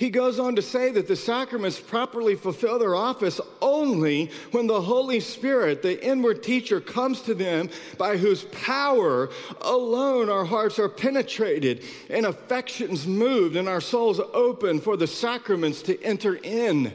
He 0.00 0.09
goes 0.09 0.38
on 0.38 0.57
to 0.57 0.62
say 0.62 0.90
that 0.92 1.09
the 1.09 1.14
sacraments 1.14 1.78
properly 1.78 2.35
fulfill 2.35 2.78
their 2.78 2.95
office 2.95 3.38
only 3.61 4.30
when 4.50 4.66
the 4.66 4.80
Holy 4.80 5.21
Spirit, 5.21 5.83
the 5.83 6.02
inward 6.02 6.42
teacher, 6.42 6.80
comes 6.80 7.21
to 7.21 7.35
them 7.35 7.69
by 7.99 8.16
whose 8.16 8.45
power 8.45 9.28
alone 9.61 10.30
our 10.30 10.47
hearts 10.47 10.78
are 10.78 10.88
penetrated 10.88 11.85
and 12.09 12.25
affections 12.25 13.07
moved 13.07 13.57
and 13.57 13.69
our 13.69 13.83
souls 13.83 14.21
open 14.33 14.80
for 14.80 14.97
the 14.97 15.07
sacraments 15.07 15.83
to 15.83 16.02
enter 16.02 16.37
in. 16.37 16.95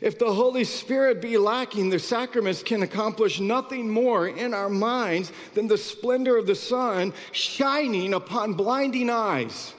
If 0.00 0.20
the 0.20 0.32
Holy 0.32 0.62
Spirit 0.62 1.20
be 1.20 1.38
lacking, 1.38 1.90
the 1.90 1.98
sacraments 1.98 2.62
can 2.62 2.84
accomplish 2.84 3.40
nothing 3.40 3.90
more 3.90 4.28
in 4.28 4.54
our 4.54 4.70
minds 4.70 5.32
than 5.54 5.66
the 5.66 5.76
splendor 5.76 6.36
of 6.36 6.46
the 6.46 6.54
sun 6.54 7.12
shining 7.32 8.14
upon 8.14 8.54
blinding 8.54 9.10
eyes 9.10 9.74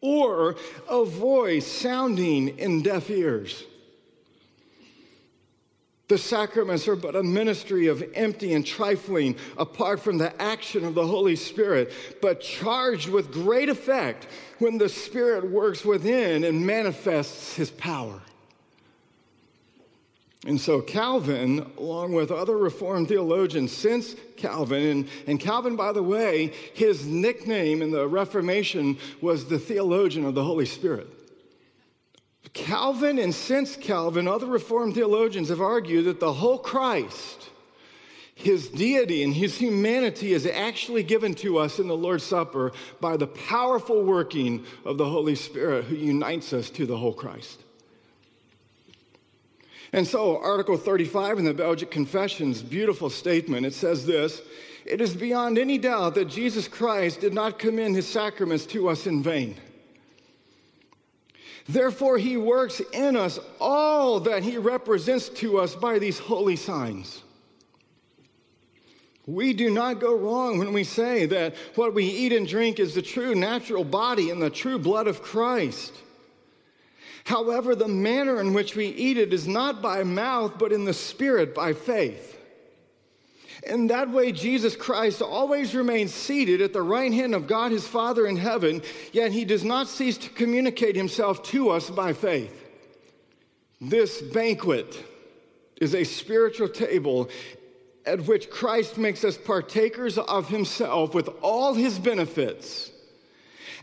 or 0.00 0.56
a 0.88 1.04
voice 1.04 1.66
sounding 1.66 2.58
in 2.58 2.82
deaf 2.82 3.10
ears. 3.10 3.64
The 6.08 6.18
sacraments 6.18 6.88
are 6.88 6.96
but 6.96 7.14
a 7.14 7.22
ministry 7.22 7.86
of 7.86 8.02
empty 8.14 8.54
and 8.54 8.66
trifling 8.66 9.36
apart 9.56 10.00
from 10.00 10.18
the 10.18 10.42
action 10.42 10.84
of 10.84 10.94
the 10.94 11.06
Holy 11.06 11.36
Spirit, 11.36 11.92
but 12.20 12.40
charged 12.40 13.08
with 13.08 13.30
great 13.30 13.68
effect 13.68 14.26
when 14.58 14.76
the 14.76 14.88
Spirit 14.88 15.48
works 15.48 15.84
within 15.84 16.42
and 16.42 16.66
manifests 16.66 17.54
his 17.54 17.70
power. 17.70 18.20
And 20.46 20.58
so 20.58 20.80
Calvin, 20.80 21.70
along 21.76 22.14
with 22.14 22.30
other 22.30 22.56
Reformed 22.56 23.08
theologians 23.08 23.72
since 23.72 24.16
Calvin, 24.36 24.82
and, 24.86 25.08
and 25.26 25.38
Calvin, 25.38 25.76
by 25.76 25.92
the 25.92 26.02
way, 26.02 26.54
his 26.72 27.06
nickname 27.06 27.82
in 27.82 27.90
the 27.90 28.08
Reformation 28.08 28.96
was 29.20 29.46
the 29.46 29.58
theologian 29.58 30.24
of 30.24 30.34
the 30.34 30.44
Holy 30.44 30.64
Spirit. 30.64 31.08
Calvin 32.54 33.18
and 33.18 33.34
since 33.34 33.76
Calvin, 33.76 34.26
other 34.26 34.46
Reformed 34.46 34.94
theologians 34.94 35.50
have 35.50 35.60
argued 35.60 36.06
that 36.06 36.20
the 36.20 36.32
whole 36.32 36.58
Christ, 36.58 37.50
his 38.34 38.68
deity 38.68 39.22
and 39.22 39.34
his 39.34 39.58
humanity 39.58 40.32
is 40.32 40.46
actually 40.46 41.02
given 41.02 41.34
to 41.34 41.58
us 41.58 41.78
in 41.78 41.86
the 41.86 41.96
Lord's 41.96 42.24
Supper 42.24 42.72
by 42.98 43.18
the 43.18 43.26
powerful 43.26 44.02
working 44.02 44.64
of 44.86 44.96
the 44.96 45.08
Holy 45.08 45.34
Spirit 45.34 45.84
who 45.84 45.96
unites 45.96 46.54
us 46.54 46.70
to 46.70 46.86
the 46.86 46.96
whole 46.96 47.12
Christ. 47.12 47.62
And 49.92 50.06
so, 50.06 50.40
Article 50.40 50.76
35 50.76 51.38
in 51.38 51.44
the 51.44 51.54
Belgic 51.54 51.90
Confessions, 51.90 52.62
beautiful 52.62 53.10
statement. 53.10 53.66
It 53.66 53.74
says 53.74 54.06
this 54.06 54.40
It 54.84 55.00
is 55.00 55.14
beyond 55.14 55.58
any 55.58 55.78
doubt 55.78 56.14
that 56.14 56.26
Jesus 56.26 56.68
Christ 56.68 57.20
did 57.20 57.34
not 57.34 57.58
commend 57.58 57.96
his 57.96 58.06
sacraments 58.06 58.66
to 58.66 58.88
us 58.88 59.06
in 59.06 59.22
vain. 59.22 59.56
Therefore, 61.68 62.18
he 62.18 62.36
works 62.36 62.80
in 62.92 63.16
us 63.16 63.38
all 63.60 64.20
that 64.20 64.42
he 64.42 64.58
represents 64.58 65.28
to 65.28 65.58
us 65.58 65.74
by 65.74 65.98
these 65.98 66.18
holy 66.18 66.56
signs. 66.56 67.22
We 69.26 69.52
do 69.52 69.70
not 69.70 70.00
go 70.00 70.16
wrong 70.16 70.58
when 70.58 70.72
we 70.72 70.82
say 70.82 71.26
that 71.26 71.54
what 71.74 71.94
we 71.94 72.04
eat 72.04 72.32
and 72.32 72.48
drink 72.48 72.80
is 72.80 72.94
the 72.94 73.02
true 73.02 73.34
natural 73.34 73.84
body 73.84 74.30
and 74.30 74.42
the 74.42 74.50
true 74.50 74.78
blood 74.78 75.06
of 75.06 75.22
Christ. 75.22 75.94
However, 77.24 77.74
the 77.74 77.88
manner 77.88 78.40
in 78.40 78.54
which 78.54 78.74
we 78.74 78.86
eat 78.86 79.18
it 79.18 79.32
is 79.32 79.46
not 79.46 79.82
by 79.82 80.02
mouth, 80.02 80.58
but 80.58 80.72
in 80.72 80.84
the 80.84 80.94
spirit 80.94 81.54
by 81.54 81.72
faith. 81.72 82.38
In 83.66 83.88
that 83.88 84.10
way, 84.10 84.32
Jesus 84.32 84.74
Christ 84.74 85.20
always 85.20 85.74
remains 85.74 86.14
seated 86.14 86.62
at 86.62 86.72
the 86.72 86.82
right 86.82 87.12
hand 87.12 87.34
of 87.34 87.46
God 87.46 87.72
his 87.72 87.86
Father 87.86 88.26
in 88.26 88.36
heaven, 88.36 88.82
yet 89.12 89.32
he 89.32 89.44
does 89.44 89.64
not 89.64 89.88
cease 89.88 90.16
to 90.18 90.30
communicate 90.30 90.96
himself 90.96 91.42
to 91.44 91.70
us 91.70 91.90
by 91.90 92.12
faith. 92.12 92.56
This 93.80 94.22
banquet 94.22 95.04
is 95.80 95.94
a 95.94 96.04
spiritual 96.04 96.68
table 96.68 97.28
at 98.06 98.26
which 98.26 98.50
Christ 98.50 98.96
makes 98.96 99.24
us 99.24 99.36
partakers 99.36 100.16
of 100.16 100.48
himself 100.48 101.14
with 101.14 101.28
all 101.42 101.74
his 101.74 101.98
benefits 101.98 102.89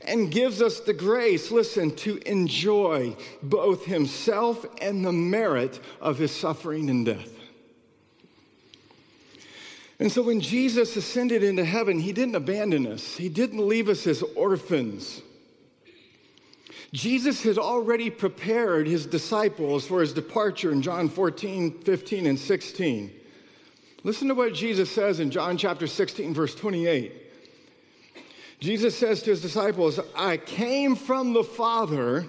and 0.06 0.32
gives 0.32 0.62
us 0.62 0.80
the 0.80 0.94
grace, 0.94 1.52
listen, 1.52 1.96
to 1.98 2.18
enjoy 2.30 3.16
both 3.42 3.86
himself 3.86 4.66
and 4.82 5.04
the 5.04 5.12
merit 5.12 5.80
of 6.00 6.18
his 6.18 6.32
suffering 6.32 6.90
and 6.90 7.06
death. 7.06 7.32
And 10.00 10.12
so 10.12 10.22
when 10.22 10.42
Jesus 10.42 10.96
ascended 10.96 11.44
into 11.44 11.66
heaven, 11.66 12.00
he 12.00 12.14
didn't 12.14 12.36
abandon 12.36 12.86
us, 12.86 13.16
he 13.16 13.30
didn't 13.30 13.68
leave 13.68 13.90
us 13.90 14.06
as 14.06 14.22
orphans. 14.36 15.22
Jesus 16.94 17.44
had 17.44 17.58
already 17.58 18.10
prepared 18.10 18.88
his 18.88 19.06
disciples 19.06 19.86
for 19.86 20.00
his 20.00 20.14
departure 20.14 20.72
in 20.72 20.82
John 20.82 21.10
14, 21.10 21.82
15, 21.82 22.26
and 22.26 22.40
16. 22.40 23.12
Listen 24.04 24.30
to 24.30 24.36
what 24.36 24.54
Jesus 24.54 24.90
says 24.90 25.20
in 25.20 25.30
John 25.30 25.58
chapter 25.58 25.86
16, 25.86 26.34
verse 26.34 26.56
28. 26.56 27.27
Jesus 28.60 28.98
says 28.98 29.22
to 29.24 29.30
his 29.30 29.42
disciples, 29.42 30.00
I 30.16 30.38
came 30.38 30.96
from 30.96 31.34
the 31.34 31.44
Father 31.44 32.26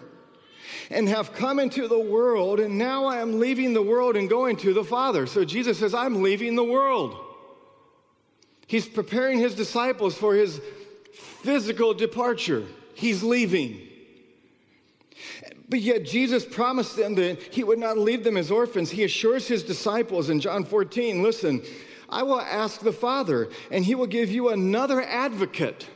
and 0.91 1.09
have 1.09 1.33
come 1.33 1.59
into 1.59 1.89
the 1.89 1.99
world, 1.99 2.61
and 2.61 2.77
now 2.77 3.07
I 3.07 3.19
am 3.19 3.41
leaving 3.41 3.73
the 3.73 3.83
world 3.83 4.17
and 4.17 4.29
going 4.29 4.57
to 4.59 4.75
the 4.75 4.85
Father. 4.85 5.27
So 5.27 5.45
Jesus 5.45 5.79
says, 5.79 5.95
I'm 5.95 6.23
leaving 6.23 6.55
the 6.55 6.65
world. 6.65 7.17
He's 8.67 8.87
preparing 8.87 9.39
his 9.39 9.55
disciples 9.55 10.17
for 10.17 10.35
his 10.35 10.61
physical 11.15 11.95
departure. 11.95 12.67
He's 12.95 13.23
leaving. 13.23 13.81
But 15.71 15.81
yet 15.81 16.05
Jesus 16.05 16.45
promised 16.45 16.97
them 16.97 17.15
that 17.15 17.41
he 17.55 17.65
would 17.65 17.79
not 17.79 17.97
leave 17.97 18.25
them 18.25 18.37
as 18.37 18.51
orphans. 18.51 18.91
He 18.91 19.05
assures 19.05 19.49
his 19.49 19.63
disciples 19.63 20.29
in 20.29 20.41
John 20.41 20.65
14 20.65 21.23
listen, 21.23 21.63
I 22.11 22.23
will 22.23 22.41
ask 22.41 22.81
the 22.81 22.93
Father, 22.93 23.49
and 23.71 23.85
he 23.85 23.95
will 23.95 24.07
give 24.07 24.31
you 24.31 24.49
another 24.49 25.03
advocate 25.03 25.89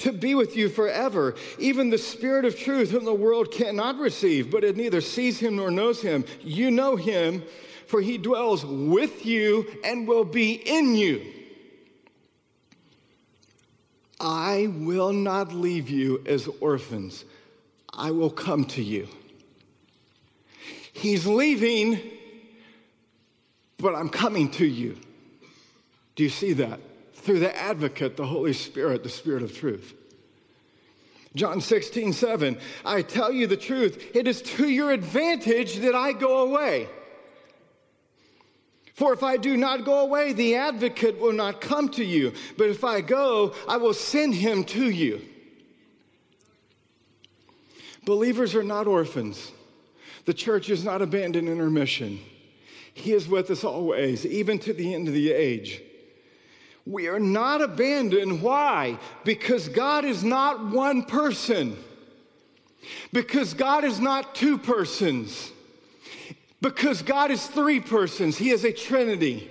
to 0.00 0.12
be 0.12 0.34
with 0.34 0.56
you 0.56 0.68
forever, 0.68 1.34
even 1.58 1.90
the 1.90 1.98
Spirit 1.98 2.44
of 2.44 2.58
truth, 2.58 2.90
whom 2.90 3.04
the 3.04 3.14
world 3.14 3.50
cannot 3.50 3.98
receive, 3.98 4.50
but 4.50 4.64
it 4.64 4.76
neither 4.76 5.00
sees 5.00 5.38
him 5.38 5.56
nor 5.56 5.70
knows 5.70 6.02
him. 6.02 6.24
You 6.42 6.70
know 6.70 6.96
him, 6.96 7.42
for 7.86 8.00
he 8.00 8.18
dwells 8.18 8.64
with 8.64 9.24
you 9.24 9.66
and 9.84 10.06
will 10.06 10.24
be 10.24 10.52
in 10.52 10.94
you. 10.94 11.24
I 14.18 14.70
will 14.70 15.12
not 15.12 15.52
leave 15.52 15.88
you 15.88 16.22
as 16.26 16.46
orphans. 16.60 17.24
I 17.92 18.10
will 18.10 18.30
come 18.30 18.64
to 18.66 18.82
you. 18.82 19.08
He's 20.92 21.26
leaving, 21.26 21.98
but 23.78 23.94
I'm 23.94 24.10
coming 24.10 24.50
to 24.52 24.66
you. 24.66 24.98
Do 26.16 26.22
you 26.22 26.28
see 26.28 26.52
that? 26.54 26.80
Through 27.22 27.40
the 27.40 27.54
advocate, 27.54 28.16
the 28.16 28.26
Holy 28.26 28.54
Spirit, 28.54 29.02
the 29.02 29.10
Spirit 29.10 29.42
of 29.42 29.54
truth. 29.54 29.94
John 31.34 31.60
16, 31.60 32.14
7. 32.14 32.58
I 32.84 33.02
tell 33.02 33.30
you 33.30 33.46
the 33.46 33.56
truth, 33.56 34.16
it 34.16 34.26
is 34.26 34.40
to 34.42 34.68
your 34.68 34.90
advantage 34.90 35.76
that 35.76 35.94
I 35.94 36.12
go 36.12 36.48
away. 36.48 36.88
For 38.94 39.12
if 39.12 39.22
I 39.22 39.36
do 39.36 39.56
not 39.56 39.84
go 39.84 40.00
away, 40.00 40.32
the 40.32 40.56
advocate 40.56 41.20
will 41.20 41.32
not 41.32 41.60
come 41.60 41.88
to 41.90 42.04
you. 42.04 42.32
But 42.56 42.68
if 42.68 42.84
I 42.84 43.00
go, 43.00 43.54
I 43.68 43.76
will 43.76 43.94
send 43.94 44.34
him 44.34 44.64
to 44.64 44.90
you. 44.90 45.20
Believers 48.04 48.54
are 48.54 48.62
not 48.62 48.86
orphans. 48.86 49.52
The 50.24 50.34
church 50.34 50.70
is 50.70 50.84
not 50.84 51.02
abandoned 51.02 51.48
in 51.48 51.58
her 51.58 51.70
mission. 51.70 52.18
He 52.92 53.12
is 53.12 53.28
with 53.28 53.50
us 53.50 53.62
always, 53.62 54.24
even 54.24 54.58
to 54.60 54.72
the 54.72 54.94
end 54.94 55.06
of 55.06 55.14
the 55.14 55.32
age. 55.32 55.82
We 56.86 57.08
are 57.08 57.20
not 57.20 57.60
abandoned. 57.60 58.42
Why? 58.42 58.98
Because 59.24 59.68
God 59.68 60.04
is 60.04 60.24
not 60.24 60.66
one 60.66 61.04
person. 61.04 61.76
Because 63.12 63.54
God 63.54 63.84
is 63.84 64.00
not 64.00 64.34
two 64.34 64.58
persons. 64.58 65.52
Because 66.60 67.02
God 67.02 67.30
is 67.30 67.46
three 67.46 67.80
persons. 67.80 68.36
He 68.38 68.50
is 68.50 68.64
a 68.64 68.72
trinity. 68.72 69.50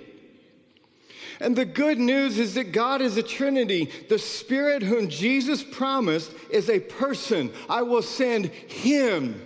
And 1.40 1.56
the 1.56 1.66
good 1.66 1.98
news 1.98 2.38
is 2.38 2.56
that 2.56 2.74
God 2.74 3.02
is 3.02 3.16
a 3.16 3.24
Trinity. 3.24 3.90
The 4.10 4.20
Spirit 4.20 4.84
whom 4.84 5.08
Jesus 5.08 5.64
promised 5.64 6.34
is 6.50 6.70
a 6.70 6.80
person. 6.80 7.52
I 7.70 7.82
will 7.82 8.02
send 8.02 8.48
Him. 8.48 9.46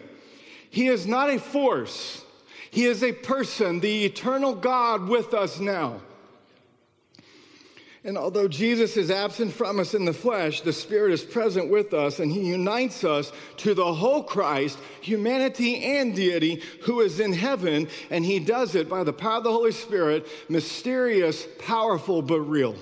He 0.71 0.87
is 0.87 1.05
not 1.05 1.29
a 1.29 1.39
force, 1.39 2.23
He 2.71 2.85
is 2.85 3.03
a 3.03 3.11
person, 3.11 3.79
the 3.79 4.05
eternal 4.05 4.55
God 4.55 5.07
with 5.07 5.33
us 5.33 5.59
now. 5.59 6.01
And 8.05 8.17
although 8.17 8.49
Jesus 8.49 8.97
is 8.97 9.09
absent 9.09 9.53
from 9.53 9.79
us 9.79 9.93
in 9.93 10.03
the 10.03 10.13
flesh, 10.13 10.59
the 10.59 10.73
Spirit 10.73 11.13
is 11.13 11.23
present 11.23 11.69
with 11.69 11.93
us 11.93 12.19
and 12.19 12.29
He 12.29 12.41
unites 12.41 13.05
us 13.05 13.31
to 13.57 13.73
the 13.73 13.93
whole 13.93 14.23
Christ, 14.23 14.77
humanity 14.99 15.81
and 15.83 16.13
deity, 16.13 16.61
who 16.81 16.99
is 16.99 17.21
in 17.21 17.31
heaven. 17.31 17.87
And 18.09 18.25
He 18.25 18.39
does 18.39 18.75
it 18.75 18.89
by 18.89 19.05
the 19.05 19.13
power 19.13 19.37
of 19.37 19.45
the 19.45 19.51
Holy 19.51 19.71
Spirit, 19.71 20.27
mysterious, 20.49 21.47
powerful, 21.59 22.21
but 22.21 22.41
real. 22.41 22.75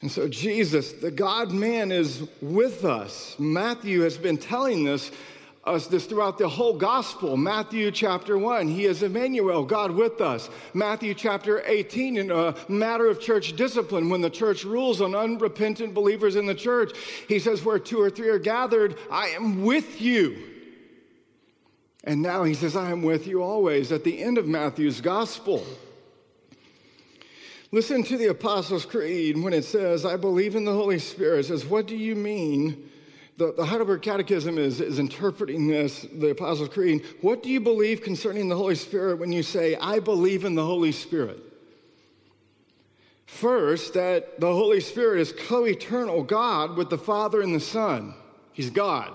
And 0.00 0.10
so 0.10 0.26
Jesus, 0.28 0.92
the 0.92 1.10
God 1.10 1.52
man, 1.52 1.92
is 1.92 2.22
with 2.40 2.84
us. 2.84 3.36
Matthew 3.38 4.02
has 4.02 4.16
been 4.16 4.38
telling 4.38 4.84
this 4.84 5.10
us 5.66 5.86
this 5.86 6.06
throughout 6.06 6.38
the 6.38 6.48
whole 6.48 6.76
gospel. 6.76 7.36
Matthew 7.36 7.90
chapter 7.90 8.36
1, 8.36 8.68
he 8.68 8.84
is 8.86 9.02
Emmanuel, 9.02 9.64
God 9.64 9.90
with 9.90 10.20
us. 10.20 10.50
Matthew 10.72 11.14
chapter 11.14 11.62
18, 11.64 12.16
in 12.16 12.30
a 12.30 12.54
matter 12.68 13.08
of 13.08 13.20
church 13.20 13.56
discipline, 13.56 14.10
when 14.10 14.20
the 14.20 14.30
church 14.30 14.64
rules 14.64 15.00
on 15.00 15.14
unrepentant 15.14 15.94
believers 15.94 16.36
in 16.36 16.46
the 16.46 16.54
church, 16.54 16.96
he 17.28 17.38
says, 17.38 17.64
Where 17.64 17.78
two 17.78 18.00
or 18.00 18.10
three 18.10 18.28
are 18.28 18.38
gathered, 18.38 18.96
I 19.10 19.28
am 19.28 19.64
with 19.64 20.00
you. 20.00 20.50
And 22.04 22.20
now 22.20 22.44
he 22.44 22.52
says, 22.52 22.76
I 22.76 22.90
am 22.90 23.02
with 23.02 23.26
you 23.26 23.42
always 23.42 23.90
at 23.90 24.04
the 24.04 24.22
end 24.22 24.36
of 24.36 24.46
Matthew's 24.46 25.00
gospel. 25.00 25.64
Listen 27.72 28.04
to 28.04 28.16
the 28.16 28.28
Apostles' 28.28 28.84
Creed 28.84 29.42
when 29.42 29.52
it 29.52 29.64
says, 29.64 30.04
I 30.04 30.16
believe 30.16 30.54
in 30.54 30.64
the 30.64 30.72
Holy 30.72 30.98
Spirit. 30.98 31.40
It 31.40 31.44
says, 31.46 31.64
What 31.64 31.86
do 31.86 31.96
you 31.96 32.14
mean? 32.14 32.90
The, 33.36 33.52
the 33.52 33.64
Heidelberg 33.64 34.02
Catechism 34.02 34.58
is, 34.58 34.80
is 34.80 34.98
interpreting 34.98 35.66
this, 35.66 36.06
the 36.12 36.30
Apostles' 36.30 36.68
Creed. 36.68 37.04
What 37.20 37.42
do 37.42 37.50
you 37.50 37.60
believe 37.60 38.02
concerning 38.02 38.48
the 38.48 38.56
Holy 38.56 38.76
Spirit 38.76 39.18
when 39.18 39.32
you 39.32 39.42
say, 39.42 39.76
I 39.76 39.98
believe 39.98 40.44
in 40.44 40.54
the 40.54 40.64
Holy 40.64 40.92
Spirit? 40.92 41.40
First, 43.26 43.94
that 43.94 44.38
the 44.38 44.52
Holy 44.52 44.80
Spirit 44.80 45.20
is 45.20 45.32
co 45.32 45.66
eternal 45.66 46.22
God 46.22 46.76
with 46.76 46.90
the 46.90 46.98
Father 46.98 47.40
and 47.40 47.54
the 47.54 47.60
Son. 47.60 48.14
He's 48.52 48.70
God. 48.70 49.12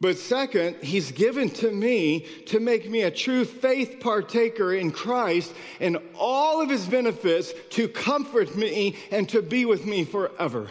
But 0.00 0.18
second, 0.18 0.76
He's 0.76 1.10
given 1.10 1.50
to 1.50 1.72
me 1.72 2.26
to 2.46 2.60
make 2.60 2.88
me 2.88 3.02
a 3.02 3.10
true 3.10 3.44
faith 3.44 3.98
partaker 4.00 4.74
in 4.74 4.92
Christ 4.92 5.52
and 5.80 5.98
all 6.14 6.60
of 6.60 6.70
His 6.70 6.86
benefits 6.86 7.52
to 7.70 7.88
comfort 7.88 8.54
me 8.54 8.96
and 9.10 9.28
to 9.30 9.42
be 9.42 9.64
with 9.64 9.86
me 9.86 10.04
forever. 10.04 10.68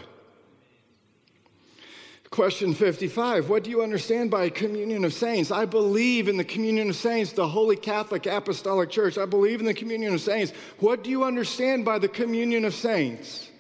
Question 2.34 2.74
55 2.74 3.48
What 3.48 3.64
do 3.64 3.70
you 3.70 3.84
understand 3.84 4.32
by 4.32 4.50
communion 4.50 5.06
of 5.06 5.14
saints? 5.14 5.52
I 5.52 5.66
believe 5.66 6.28
in 6.28 6.36
the 6.36 6.44
communion 6.44 6.90
of 6.90 6.96
saints, 6.96 7.32
the 7.32 7.48
Holy 7.48 7.76
Catholic 7.76 8.26
Apostolic 8.26 8.90
Church. 8.90 9.20
I 9.20 9.26
believe 9.28 9.60
in 9.60 9.68
the 9.68 9.74
communion 9.76 10.16
of 10.16 10.20
saints. 10.20 10.52
What 10.80 11.04
do 11.04 11.12
you 11.12 11.26
understand 11.26 11.86
by 11.86 12.00
the 12.00 12.08
communion 12.08 12.66
of 12.66 12.74
saints? 12.74 13.52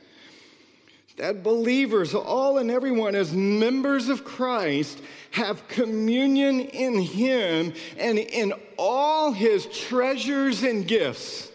That 1.17 1.43
believers, 1.43 2.15
all 2.15 2.57
and 2.57 2.71
everyone, 2.71 3.13
as 3.13 3.31
members 3.31 4.09
of 4.09 4.25
Christ, 4.25 4.99
have 5.29 5.67
communion 5.67 6.59
in 6.59 6.99
Him 6.99 7.73
and 7.99 8.17
in 8.17 8.53
all 8.79 9.33
His 9.33 9.67
treasures 9.67 10.63
and 10.63 10.87
gifts. 10.87 11.51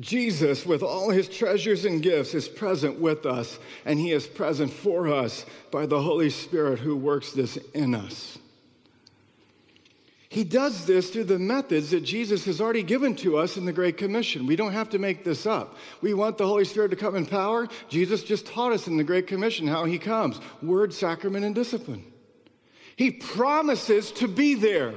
Jesus, 0.00 0.64
with 0.64 0.82
all 0.82 1.10
his 1.10 1.28
treasures 1.28 1.84
and 1.84 2.02
gifts, 2.02 2.34
is 2.34 2.48
present 2.48 2.98
with 2.98 3.26
us, 3.26 3.58
and 3.84 3.98
he 3.98 4.12
is 4.12 4.26
present 4.26 4.72
for 4.72 5.08
us 5.08 5.44
by 5.70 5.86
the 5.86 6.00
Holy 6.00 6.30
Spirit 6.30 6.78
who 6.78 6.96
works 6.96 7.32
this 7.32 7.56
in 7.74 7.94
us. 7.94 8.38
He 10.30 10.44
does 10.44 10.86
this 10.86 11.10
through 11.10 11.24
the 11.24 11.40
methods 11.40 11.90
that 11.90 12.02
Jesus 12.02 12.44
has 12.44 12.60
already 12.60 12.84
given 12.84 13.16
to 13.16 13.36
us 13.36 13.56
in 13.56 13.64
the 13.64 13.72
Great 13.72 13.96
Commission. 13.96 14.46
We 14.46 14.54
don't 14.54 14.72
have 14.72 14.88
to 14.90 14.98
make 14.98 15.24
this 15.24 15.44
up. 15.44 15.76
We 16.00 16.14
want 16.14 16.38
the 16.38 16.46
Holy 16.46 16.64
Spirit 16.64 16.90
to 16.90 16.96
come 16.96 17.16
in 17.16 17.26
power. 17.26 17.66
Jesus 17.88 18.22
just 18.22 18.46
taught 18.46 18.72
us 18.72 18.86
in 18.86 18.96
the 18.96 19.02
Great 19.02 19.26
Commission 19.26 19.66
how 19.66 19.84
he 19.86 19.98
comes 19.98 20.40
word, 20.62 20.94
sacrament, 20.94 21.44
and 21.44 21.52
discipline. 21.52 22.04
He 22.94 23.10
promises 23.10 24.12
to 24.12 24.28
be 24.28 24.54
there 24.54 24.94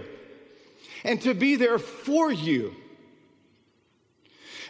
and 1.04 1.20
to 1.24 1.34
be 1.34 1.56
there 1.56 1.80
for 1.80 2.32
you. 2.32 2.76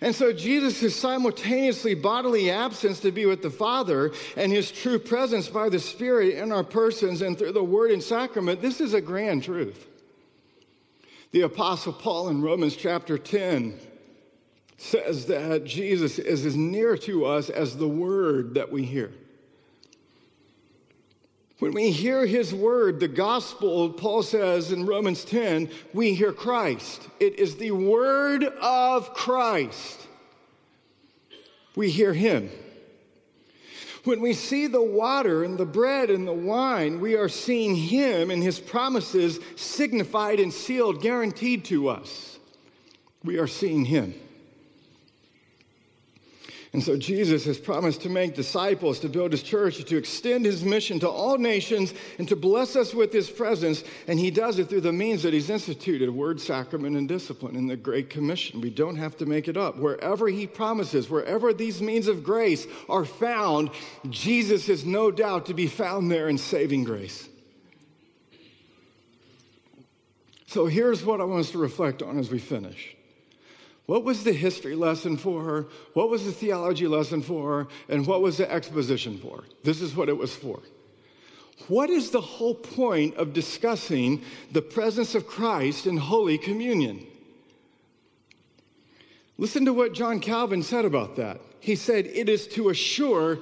And 0.03 0.13
so 0.13 0.33
Jesus 0.33 0.83
is 0.83 0.93
simultaneously 0.93 1.95
bodily 1.95 2.51
absence 2.51 2.99
to 2.99 3.11
be 3.11 3.25
with 3.25 3.41
the 3.41 3.49
Father 3.49 4.11
and 4.35 4.51
his 4.51 4.69
true 4.69 4.99
presence 4.99 5.47
by 5.47 5.69
the 5.69 5.79
Spirit 5.79 6.35
in 6.35 6.51
our 6.51 6.65
persons 6.65 7.21
and 7.21 7.37
through 7.37 7.53
the 7.53 7.63
Word 7.63 7.89
and 7.89 8.03
sacrament. 8.03 8.61
This 8.61 8.81
is 8.81 8.93
a 8.93 8.99
grand 8.99 9.45
truth. 9.45 9.87
The 11.31 11.43
Apostle 11.43 11.93
Paul 11.93 12.27
in 12.27 12.41
Romans 12.41 12.75
chapter 12.75 13.17
10 13.17 13.79
says 14.75 15.27
that 15.27 15.63
Jesus 15.63 16.19
is 16.19 16.45
as 16.45 16.57
near 16.57 16.97
to 16.97 17.23
us 17.23 17.49
as 17.49 17.77
the 17.77 17.87
Word 17.87 18.55
that 18.55 18.73
we 18.73 18.83
hear. 18.83 19.13
When 21.63 21.71
we 21.71 21.91
hear 21.91 22.25
his 22.25 22.53
word, 22.53 22.99
the 22.99 23.07
gospel, 23.07 23.89
Paul 23.89 24.21
says 24.21 24.73
in 24.73 24.85
Romans 24.85 25.23
10, 25.23 25.69
we 25.93 26.13
hear 26.13 26.33
Christ. 26.33 27.07
It 27.21 27.39
is 27.39 27.55
the 27.55 27.71
word 27.71 28.43
of 28.43 29.13
Christ. 29.13 30.05
We 31.77 31.89
hear 31.89 32.13
him. 32.13 32.49
When 34.03 34.19
we 34.19 34.33
see 34.33 34.67
the 34.67 34.83
water 34.83 35.45
and 35.45 35.57
the 35.57 35.65
bread 35.65 36.09
and 36.09 36.27
the 36.27 36.33
wine, 36.33 36.99
we 36.99 37.15
are 37.15 37.29
seeing 37.29 37.77
him 37.77 38.29
and 38.29 38.43
his 38.43 38.59
promises 38.59 39.39
signified 39.55 40.41
and 40.41 40.51
sealed, 40.51 41.01
guaranteed 41.01 41.63
to 41.65 41.87
us. 41.87 42.39
We 43.23 43.37
are 43.37 43.47
seeing 43.47 43.85
him. 43.85 44.15
And 46.73 46.83
so 46.83 46.97
Jesus 46.97 47.45
has 47.45 47.59
promised 47.59 48.01
to 48.01 48.09
make 48.09 48.33
disciples, 48.33 48.99
to 49.01 49.09
build 49.09 49.31
his 49.31 49.43
church, 49.43 49.85
to 49.85 49.95
extend 49.95 50.43
his 50.43 50.63
mission 50.63 50.99
to 51.01 51.09
all 51.09 51.37
nations, 51.37 51.93
and 52.17 52.27
to 52.27 52.35
bless 52.35 52.75
us 52.75 52.95
with 52.95 53.13
his 53.13 53.29
presence. 53.29 53.83
And 54.07 54.19
he 54.19 54.31
does 54.31 54.57
it 54.57 54.69
through 54.69 54.81
the 54.81 54.91
means 54.91 55.21
that 55.21 55.33
he's 55.33 55.51
instituted 55.51 56.09
word, 56.09 56.41
sacrament, 56.41 56.97
and 56.97 57.07
discipline 57.07 57.55
in 57.55 57.67
the 57.67 57.77
Great 57.77 58.09
Commission. 58.09 58.59
We 58.59 58.71
don't 58.71 58.95
have 58.95 59.15
to 59.17 59.27
make 59.27 59.47
it 59.47 59.55
up. 59.55 59.77
Wherever 59.77 60.27
he 60.27 60.47
promises, 60.47 61.11
wherever 61.11 61.53
these 61.53 61.79
means 61.79 62.07
of 62.07 62.23
grace 62.23 62.65
are 62.89 63.05
found, 63.05 63.69
Jesus 64.09 64.67
is 64.67 64.83
no 64.83 65.11
doubt 65.11 65.45
to 65.45 65.53
be 65.53 65.67
found 65.67 66.09
there 66.09 66.27
in 66.27 66.39
saving 66.39 66.85
grace. 66.85 67.29
So 70.47 70.65
here's 70.65 71.05
what 71.05 71.21
I 71.21 71.25
want 71.25 71.41
us 71.41 71.51
to 71.51 71.59
reflect 71.59 72.01
on 72.01 72.17
as 72.17 72.31
we 72.31 72.39
finish. 72.39 72.95
What 73.85 74.03
was 74.03 74.23
the 74.23 74.33
history 74.33 74.75
lesson 74.75 75.17
for 75.17 75.43
her? 75.43 75.67
What 75.93 76.09
was 76.09 76.25
the 76.25 76.31
theology 76.31 76.87
lesson 76.87 77.21
for 77.21 77.49
her? 77.49 77.67
And 77.89 78.07
what 78.07 78.21
was 78.21 78.37
the 78.37 78.49
exposition 78.49 79.17
for? 79.17 79.43
This 79.63 79.81
is 79.81 79.95
what 79.95 80.09
it 80.09 80.17
was 80.17 80.33
for. 80.33 80.61
What 81.67 81.89
is 81.89 82.09
the 82.09 82.21
whole 82.21 82.55
point 82.55 83.15
of 83.15 83.33
discussing 83.33 84.21
the 84.51 84.61
presence 84.61 85.15
of 85.15 85.27
Christ 85.27 85.85
in 85.85 85.97
Holy 85.97 86.37
Communion? 86.37 87.05
Listen 89.37 89.65
to 89.65 89.73
what 89.73 89.93
John 89.93 90.19
Calvin 90.19 90.63
said 90.63 90.85
about 90.85 91.15
that. 91.17 91.41
He 91.59 91.75
said, 91.75 92.05
It 92.05 92.29
is 92.29 92.47
to 92.49 92.69
assure 92.69 93.39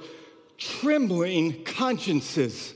trembling 0.58 1.64
consciences 1.64 2.74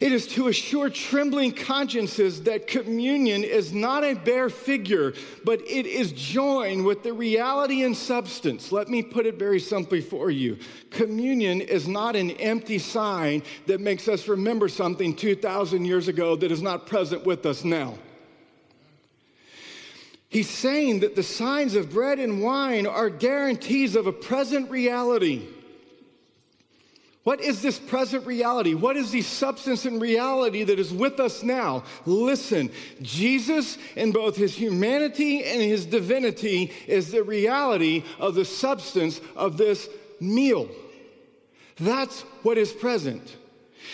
it 0.00 0.12
is 0.12 0.26
to 0.28 0.48
assure 0.48 0.90
trembling 0.90 1.52
consciences 1.52 2.42
that 2.42 2.66
communion 2.66 3.44
is 3.44 3.72
not 3.72 4.04
a 4.04 4.14
bare 4.14 4.50
figure, 4.50 5.14
but 5.44 5.60
it 5.62 5.86
is 5.86 6.12
joined 6.12 6.84
with 6.84 7.02
the 7.02 7.12
reality 7.12 7.82
and 7.82 7.96
substance. 7.96 8.72
Let 8.72 8.88
me 8.88 9.02
put 9.02 9.26
it 9.26 9.38
very 9.38 9.60
simply 9.60 10.00
for 10.00 10.30
you. 10.30 10.58
Communion 10.90 11.60
is 11.60 11.88
not 11.88 12.16
an 12.16 12.32
empty 12.32 12.78
sign 12.78 13.42
that 13.66 13.80
makes 13.80 14.08
us 14.08 14.28
remember 14.28 14.68
something 14.68 15.14
2,000 15.14 15.84
years 15.84 16.08
ago 16.08 16.36
that 16.36 16.50
is 16.52 16.62
not 16.62 16.86
present 16.86 17.24
with 17.24 17.46
us 17.46 17.64
now. 17.64 17.94
He's 20.28 20.50
saying 20.50 21.00
that 21.00 21.16
the 21.16 21.22
signs 21.22 21.76
of 21.76 21.92
bread 21.92 22.18
and 22.18 22.42
wine 22.42 22.86
are 22.86 23.08
guarantees 23.08 23.96
of 23.96 24.06
a 24.06 24.12
present 24.12 24.70
reality. 24.70 25.46
What 27.26 27.40
is 27.40 27.60
this 27.60 27.80
present 27.80 28.24
reality? 28.24 28.74
What 28.74 28.96
is 28.96 29.10
the 29.10 29.20
substance 29.20 29.84
and 29.84 30.00
reality 30.00 30.62
that 30.62 30.78
is 30.78 30.92
with 30.92 31.18
us 31.18 31.42
now? 31.42 31.82
Listen, 32.04 32.70
Jesus, 33.02 33.78
in 33.96 34.12
both 34.12 34.36
his 34.36 34.54
humanity 34.54 35.42
and 35.42 35.60
his 35.60 35.86
divinity, 35.86 36.72
is 36.86 37.10
the 37.10 37.24
reality 37.24 38.04
of 38.20 38.36
the 38.36 38.44
substance 38.44 39.20
of 39.34 39.56
this 39.56 39.88
meal. 40.20 40.68
That's 41.80 42.20
what 42.44 42.58
is 42.58 42.72
present. 42.72 43.34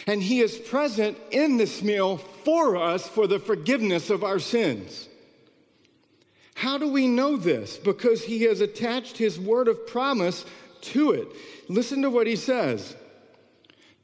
And 0.07 0.23
he 0.23 0.41
is 0.41 0.59
present 0.59 1.17
in 1.31 1.57
this 1.57 1.83
meal 1.83 2.19
for 2.19 2.77
us 2.77 3.09
for 3.09 3.27
the 3.27 3.39
forgiveness 3.39 4.11
of 4.11 4.23
our 4.23 4.41
sins. 4.41 5.09
How 6.55 6.77
do 6.77 6.87
we 6.87 7.09
know 7.09 7.39
this? 7.39 7.79
Because 7.79 8.25
he 8.25 8.43
has 8.43 8.61
attached 8.61 9.17
his 9.17 9.41
word 9.41 9.69
of 9.69 9.87
promise 9.87 10.45
to 10.83 11.13
it. 11.13 11.29
Listen 11.71 12.03
to 12.03 12.11
what 12.11 12.27
he 12.27 12.37
says. 12.37 12.95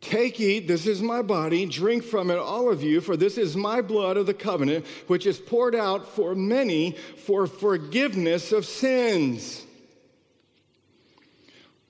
Take, 0.00 0.38
eat, 0.40 0.68
this 0.68 0.86
is 0.86 1.02
my 1.02 1.22
body, 1.22 1.66
drink 1.66 2.04
from 2.04 2.30
it, 2.30 2.38
all 2.38 2.70
of 2.70 2.82
you, 2.82 3.00
for 3.00 3.16
this 3.16 3.36
is 3.36 3.56
my 3.56 3.80
blood 3.80 4.16
of 4.16 4.26
the 4.26 4.34
covenant, 4.34 4.86
which 5.08 5.26
is 5.26 5.38
poured 5.38 5.74
out 5.74 6.08
for 6.08 6.34
many 6.36 6.92
for 6.92 7.46
forgiveness 7.48 8.52
of 8.52 8.64
sins. 8.64 9.64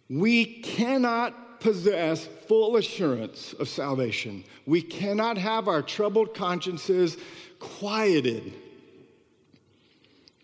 We 0.08 0.44
cannot 0.62 1.60
possess 1.60 2.26
full 2.26 2.76
assurance 2.76 3.52
of 3.52 3.68
salvation. 3.68 4.44
We 4.64 4.80
cannot 4.80 5.36
have 5.36 5.68
our 5.68 5.82
troubled 5.82 6.34
consciences 6.34 7.18
quieted 7.58 8.54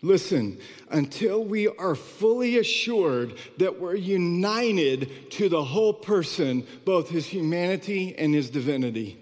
Listen, 0.05 0.59
until 0.91 1.43
we 1.43 1.67
are 1.67 1.95
fully 1.95 2.59
assured 2.59 3.33
that 3.57 3.79
we're 3.79 3.95
united 3.95 5.31
to 5.31 5.49
the 5.49 5.63
whole 5.63 5.93
person, 5.93 6.65
both 6.85 7.09
his 7.09 7.25
humanity 7.25 8.15
and 8.15 8.31
his 8.31 8.51
divinity. 8.51 9.17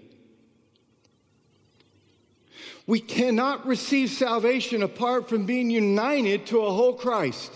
We 2.86 3.00
cannot 3.00 3.66
receive 3.66 4.10
salvation 4.10 4.82
apart 4.82 5.26
from 5.26 5.46
being 5.46 5.70
united 5.70 6.44
to 6.48 6.60
a 6.60 6.70
whole 6.70 6.92
Christ. 6.92 7.50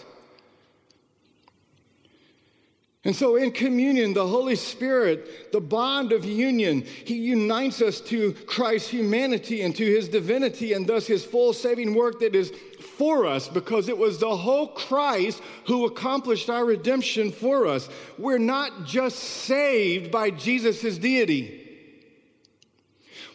And 3.05 3.15
so 3.15 3.37
in 3.37 3.53
communion, 3.53 4.13
the 4.13 4.27
Holy 4.27 4.57
Spirit, 4.57 5.53
the 5.53 5.61
bond 5.61 6.13
of 6.13 6.25
union, 6.25 6.83
He 6.83 7.15
unites 7.15 7.81
us 7.81 8.01
to 8.03 8.33
Christ's 8.47 8.91
humanity 8.91 9.63
and 9.63 9.75
to 9.77 9.85
His 9.85 10.09
divinity 10.09 10.73
and 10.73 10.87
thus 10.87 11.07
His 11.07 11.25
full 11.25 11.53
saving 11.53 11.95
work 11.95 12.21
that 12.21 12.35
is 12.35 12.53
for 12.99 13.27
us 13.27 13.49
because 13.49 13.89
it 13.89 13.97
was 13.97 14.19
the 14.19 14.37
whole 14.37 14.67
Christ 14.67 15.41
who 15.67 15.87
accomplished 15.87 16.51
our 16.51 16.65
redemption 16.65 17.31
for 17.31 17.67
us. 17.67 17.89
We're 18.19 18.39
not 18.39 18.85
just 18.85 19.19
saved 19.19 20.11
by 20.11 20.31
Jesus' 20.31 20.99
deity. 20.99 21.65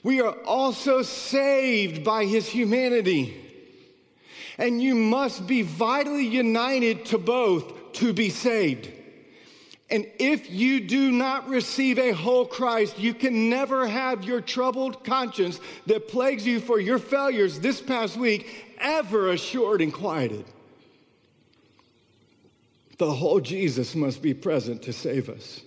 We 0.04 0.20
are 0.20 0.36
also 0.44 1.02
saved 1.02 2.04
by 2.04 2.26
his 2.26 2.48
humanity. 2.48 3.40
And 4.58 4.84
you 4.84 4.94
must 4.94 5.48
be 5.48 5.62
vitally 5.62 6.28
united 6.28 7.06
to 7.06 7.18
both 7.18 7.94
to 7.94 8.14
be 8.14 8.30
saved. 8.30 8.92
And 9.94 10.08
if 10.18 10.50
you 10.50 10.80
do 10.80 11.12
not 11.12 11.48
receive 11.48 12.00
a 12.00 12.14
whole 12.14 12.48
Christ, 12.48 12.98
you 12.98 13.14
can 13.14 13.48
never 13.48 13.86
have 13.88 14.24
your 14.24 14.42
troubled 14.42 15.04
conscience 15.04 15.60
that 15.86 16.08
plagues 16.08 16.48
you 16.48 16.60
for 16.60 16.80
your 16.80 16.98
failures 16.98 17.60
this 17.60 17.80
past 17.80 18.18
week 18.18 18.76
ever 18.80 19.30
assured 19.30 19.82
and 19.82 19.94
quieted. 19.94 20.46
The 22.98 23.12
whole 23.12 23.40
Jesus 23.40 23.94
must 23.94 24.24
be 24.24 24.34
present 24.34 24.82
to 24.82 24.94
save 24.94 25.30
us. 25.30 25.62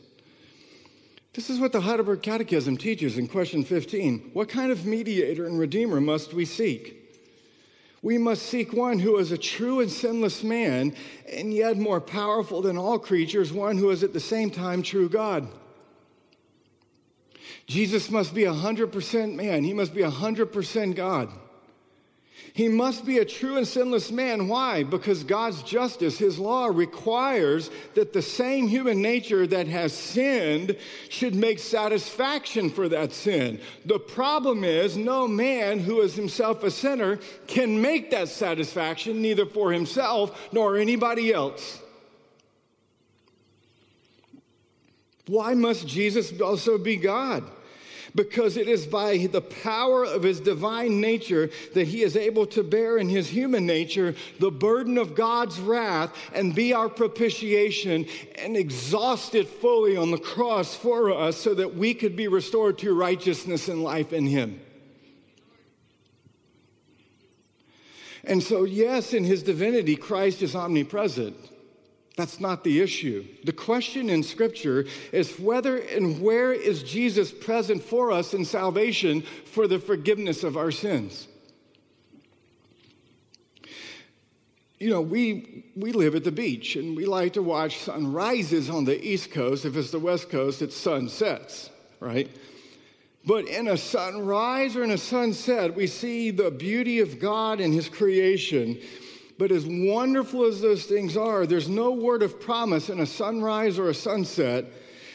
This 1.34 1.48
is 1.48 1.60
what 1.60 1.70
the 1.70 1.82
Heidelberg 1.82 2.22
Catechism 2.22 2.78
teaches 2.78 3.18
in 3.18 3.28
question 3.28 3.62
15. 3.62 4.30
What 4.32 4.48
kind 4.48 4.72
of 4.72 4.84
mediator 4.84 5.46
and 5.46 5.56
redeemer 5.56 6.00
must 6.00 6.34
we 6.34 6.46
seek? 6.46 7.05
We 8.06 8.18
must 8.18 8.42
seek 8.42 8.72
one 8.72 9.00
who 9.00 9.16
is 9.16 9.32
a 9.32 9.36
true 9.36 9.80
and 9.80 9.90
sinless 9.90 10.44
man, 10.44 10.94
and 11.28 11.52
yet 11.52 11.76
more 11.76 12.00
powerful 12.00 12.62
than 12.62 12.78
all 12.78 13.00
creatures, 13.00 13.52
one 13.52 13.78
who 13.78 13.90
is 13.90 14.04
at 14.04 14.12
the 14.12 14.20
same 14.20 14.48
time 14.48 14.80
true 14.80 15.08
God. 15.08 15.48
Jesus 17.66 18.08
must 18.08 18.32
be 18.32 18.42
100% 18.42 19.34
man, 19.34 19.64
he 19.64 19.72
must 19.72 19.92
be 19.92 20.02
100% 20.02 20.94
God. 20.94 21.32
He 22.56 22.68
must 22.68 23.04
be 23.04 23.18
a 23.18 23.24
true 23.26 23.58
and 23.58 23.68
sinless 23.68 24.10
man. 24.10 24.48
Why? 24.48 24.82
Because 24.82 25.24
God's 25.24 25.62
justice, 25.62 26.16
His 26.16 26.38
law, 26.38 26.68
requires 26.68 27.70
that 27.92 28.14
the 28.14 28.22
same 28.22 28.66
human 28.66 29.02
nature 29.02 29.46
that 29.46 29.66
has 29.66 29.92
sinned 29.92 30.74
should 31.10 31.34
make 31.34 31.58
satisfaction 31.58 32.70
for 32.70 32.88
that 32.88 33.12
sin. 33.12 33.60
The 33.84 33.98
problem 33.98 34.64
is, 34.64 34.96
no 34.96 35.28
man 35.28 35.80
who 35.80 36.00
is 36.00 36.14
himself 36.14 36.64
a 36.64 36.70
sinner 36.70 37.18
can 37.46 37.82
make 37.82 38.10
that 38.12 38.28
satisfaction, 38.28 39.20
neither 39.20 39.44
for 39.44 39.70
himself 39.70 40.48
nor 40.50 40.78
anybody 40.78 41.34
else. 41.34 41.82
Why 45.26 45.52
must 45.52 45.86
Jesus 45.86 46.40
also 46.40 46.78
be 46.78 46.96
God? 46.96 47.44
Because 48.16 48.56
it 48.56 48.68
is 48.68 48.86
by 48.86 49.28
the 49.30 49.40
power 49.40 50.04
of 50.04 50.22
his 50.22 50.40
divine 50.40 51.00
nature 51.00 51.50
that 51.74 51.86
he 51.86 52.02
is 52.02 52.16
able 52.16 52.46
to 52.46 52.62
bear 52.62 52.98
in 52.98 53.08
his 53.08 53.28
human 53.28 53.66
nature 53.66 54.14
the 54.40 54.50
burden 54.50 54.98
of 54.98 55.14
God's 55.14 55.60
wrath 55.60 56.16
and 56.34 56.54
be 56.54 56.72
our 56.72 56.88
propitiation 56.88 58.06
and 58.38 58.56
exhaust 58.56 59.34
it 59.34 59.48
fully 59.48 59.96
on 59.96 60.10
the 60.10 60.18
cross 60.18 60.74
for 60.74 61.12
us 61.12 61.36
so 61.36 61.54
that 61.54 61.76
we 61.76 61.94
could 61.94 62.16
be 62.16 62.26
restored 62.26 62.78
to 62.78 62.94
righteousness 62.94 63.68
and 63.68 63.82
life 63.82 64.12
in 64.12 64.26
him. 64.26 64.60
And 68.24 68.42
so, 68.42 68.64
yes, 68.64 69.14
in 69.14 69.22
his 69.22 69.44
divinity, 69.44 69.94
Christ 69.94 70.42
is 70.42 70.56
omnipresent. 70.56 71.36
That's 72.16 72.40
not 72.40 72.64
the 72.64 72.80
issue. 72.80 73.26
The 73.44 73.52
question 73.52 74.08
in 74.08 74.22
Scripture 74.22 74.86
is 75.12 75.38
whether 75.38 75.76
and 75.76 76.20
where 76.22 76.52
is 76.52 76.82
Jesus 76.82 77.30
present 77.30 77.82
for 77.82 78.10
us 78.10 78.32
in 78.32 78.46
salvation 78.46 79.22
for 79.44 79.68
the 79.68 79.78
forgiveness 79.78 80.42
of 80.42 80.56
our 80.56 80.70
sins. 80.70 81.28
You 84.78 84.90
know, 84.90 85.02
we, 85.02 85.64
we 85.74 85.92
live 85.92 86.14
at 86.14 86.24
the 86.24 86.32
beach 86.32 86.76
and 86.76 86.96
we 86.96 87.04
like 87.04 87.34
to 87.34 87.42
watch 87.42 87.78
sunrises 87.78 88.70
on 88.70 88.86
the 88.86 89.02
East 89.02 89.30
Coast. 89.30 89.66
If 89.66 89.76
it's 89.76 89.90
the 89.90 89.98
West 89.98 90.30
Coast, 90.30 90.62
it's 90.62 90.76
sunsets, 90.76 91.70
right? 92.00 92.30
But 93.26 93.46
in 93.46 93.68
a 93.68 93.76
sunrise 93.76 94.76
or 94.76 94.84
in 94.84 94.90
a 94.90 94.98
sunset, 94.98 95.74
we 95.74 95.86
see 95.86 96.30
the 96.30 96.50
beauty 96.50 97.00
of 97.00 97.18
God 97.18 97.60
and 97.60 97.74
His 97.74 97.88
creation 97.88 98.78
But 99.38 99.52
as 99.52 99.66
wonderful 99.66 100.44
as 100.44 100.60
those 100.60 100.84
things 100.86 101.16
are, 101.16 101.46
there's 101.46 101.68
no 101.68 101.92
word 101.92 102.22
of 102.22 102.40
promise 102.40 102.88
in 102.88 103.00
a 103.00 103.06
sunrise 103.06 103.78
or 103.78 103.90
a 103.90 103.94
sunset 103.94 104.64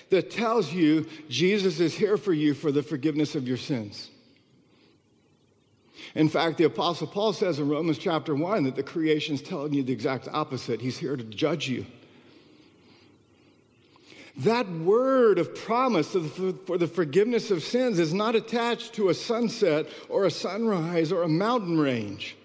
that 0.09 0.29
tells 0.29 0.71
you 0.71 1.07
Jesus 1.29 1.79
is 1.79 1.95
here 1.95 2.17
for 2.17 2.33
you 2.33 2.53
for 2.53 2.71
the 2.71 2.83
forgiveness 2.83 3.33
of 3.33 3.47
your 3.47 3.57
sins. 3.57 4.09
In 6.13 6.29
fact, 6.29 6.57
the 6.57 6.65
Apostle 6.65 7.07
Paul 7.07 7.33
says 7.33 7.59
in 7.59 7.69
Romans 7.69 7.97
chapter 7.97 8.35
1 8.35 8.65
that 8.65 8.75
the 8.75 8.83
creation 8.83 9.35
is 9.35 9.41
telling 9.41 9.73
you 9.73 9.81
the 9.81 9.93
exact 9.93 10.27
opposite. 10.31 10.81
He's 10.81 10.97
here 10.97 11.15
to 11.15 11.23
judge 11.23 11.69
you. 11.69 11.85
That 14.37 14.69
word 14.69 15.39
of 15.39 15.55
promise 15.55 16.15
for 16.65 16.77
the 16.77 16.87
forgiveness 16.87 17.51
of 17.51 17.63
sins 17.63 17.99
is 17.99 18.13
not 18.13 18.35
attached 18.35 18.93
to 18.93 19.09
a 19.09 19.13
sunset 19.13 19.87
or 20.09 20.25
a 20.25 20.31
sunrise 20.31 21.11
or 21.11 21.23
a 21.23 21.29
mountain 21.29 21.79
range. 21.79 22.37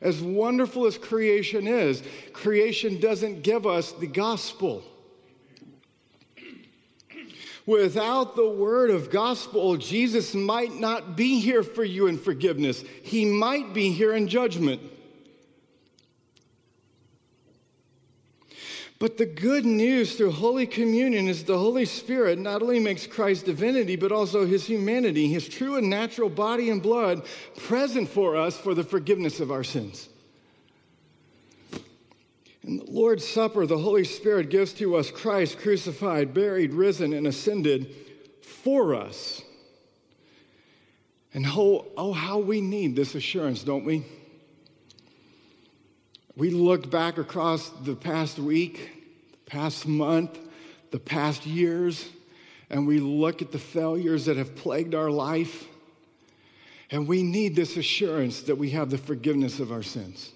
As 0.00 0.20
wonderful 0.20 0.86
as 0.86 0.98
creation 0.98 1.66
is, 1.66 2.02
creation 2.32 3.00
doesn't 3.00 3.42
give 3.42 3.66
us 3.66 3.92
the 3.92 4.06
gospel. 4.06 4.84
Without 7.64 8.36
the 8.36 8.48
word 8.48 8.90
of 8.90 9.10
gospel, 9.10 9.76
Jesus 9.76 10.34
might 10.34 10.74
not 10.74 11.16
be 11.16 11.40
here 11.40 11.64
for 11.64 11.82
you 11.82 12.06
in 12.06 12.16
forgiveness. 12.16 12.84
He 13.02 13.24
might 13.24 13.74
be 13.74 13.90
here 13.90 14.14
in 14.14 14.28
judgment. 14.28 14.80
But 18.98 19.18
the 19.18 19.26
good 19.26 19.66
news 19.66 20.16
through 20.16 20.30
Holy 20.30 20.66
Communion 20.66 21.28
is 21.28 21.44
the 21.44 21.58
Holy 21.58 21.84
Spirit 21.84 22.38
not 22.38 22.62
only 22.62 22.80
makes 22.80 23.06
Christ's 23.06 23.44
divinity, 23.44 23.94
but 23.94 24.10
also 24.10 24.46
his 24.46 24.64
humanity, 24.64 25.28
his 25.28 25.48
true 25.48 25.76
and 25.76 25.90
natural 25.90 26.30
body 26.30 26.70
and 26.70 26.82
blood 26.82 27.22
present 27.58 28.08
for 28.08 28.36
us 28.36 28.56
for 28.56 28.74
the 28.74 28.84
forgiveness 28.84 29.38
of 29.38 29.50
our 29.50 29.64
sins. 29.64 30.08
In 32.62 32.78
the 32.78 32.90
Lord's 32.90 33.26
Supper, 33.26 33.66
the 33.66 33.78
Holy 33.78 34.02
Spirit 34.02 34.48
gives 34.48 34.72
to 34.74 34.96
us 34.96 35.10
Christ 35.10 35.58
crucified, 35.58 36.32
buried, 36.32 36.72
risen, 36.72 37.12
and 37.12 37.26
ascended 37.26 37.94
for 38.40 38.94
us. 38.94 39.42
And 41.34 41.46
oh, 41.46 41.86
oh, 41.98 42.12
how 42.12 42.38
we 42.38 42.62
need 42.62 42.96
this 42.96 43.14
assurance, 43.14 43.62
don't 43.62 43.84
we? 43.84 44.06
We 46.36 46.50
look 46.50 46.90
back 46.90 47.16
across 47.16 47.70
the 47.70 47.96
past 47.96 48.38
week, 48.38 48.90
the 49.32 49.50
past 49.50 49.86
month, 49.86 50.38
the 50.90 50.98
past 50.98 51.46
years, 51.46 52.10
and 52.68 52.86
we 52.86 52.98
look 52.98 53.40
at 53.40 53.52
the 53.52 53.58
failures 53.58 54.26
that 54.26 54.36
have 54.36 54.54
plagued 54.54 54.94
our 54.94 55.10
life. 55.10 55.66
And 56.90 57.08
we 57.08 57.22
need 57.22 57.56
this 57.56 57.78
assurance 57.78 58.42
that 58.42 58.56
we 58.56 58.70
have 58.70 58.90
the 58.90 58.98
forgiveness 58.98 59.60
of 59.60 59.72
our 59.72 59.82
sins. 59.82 60.30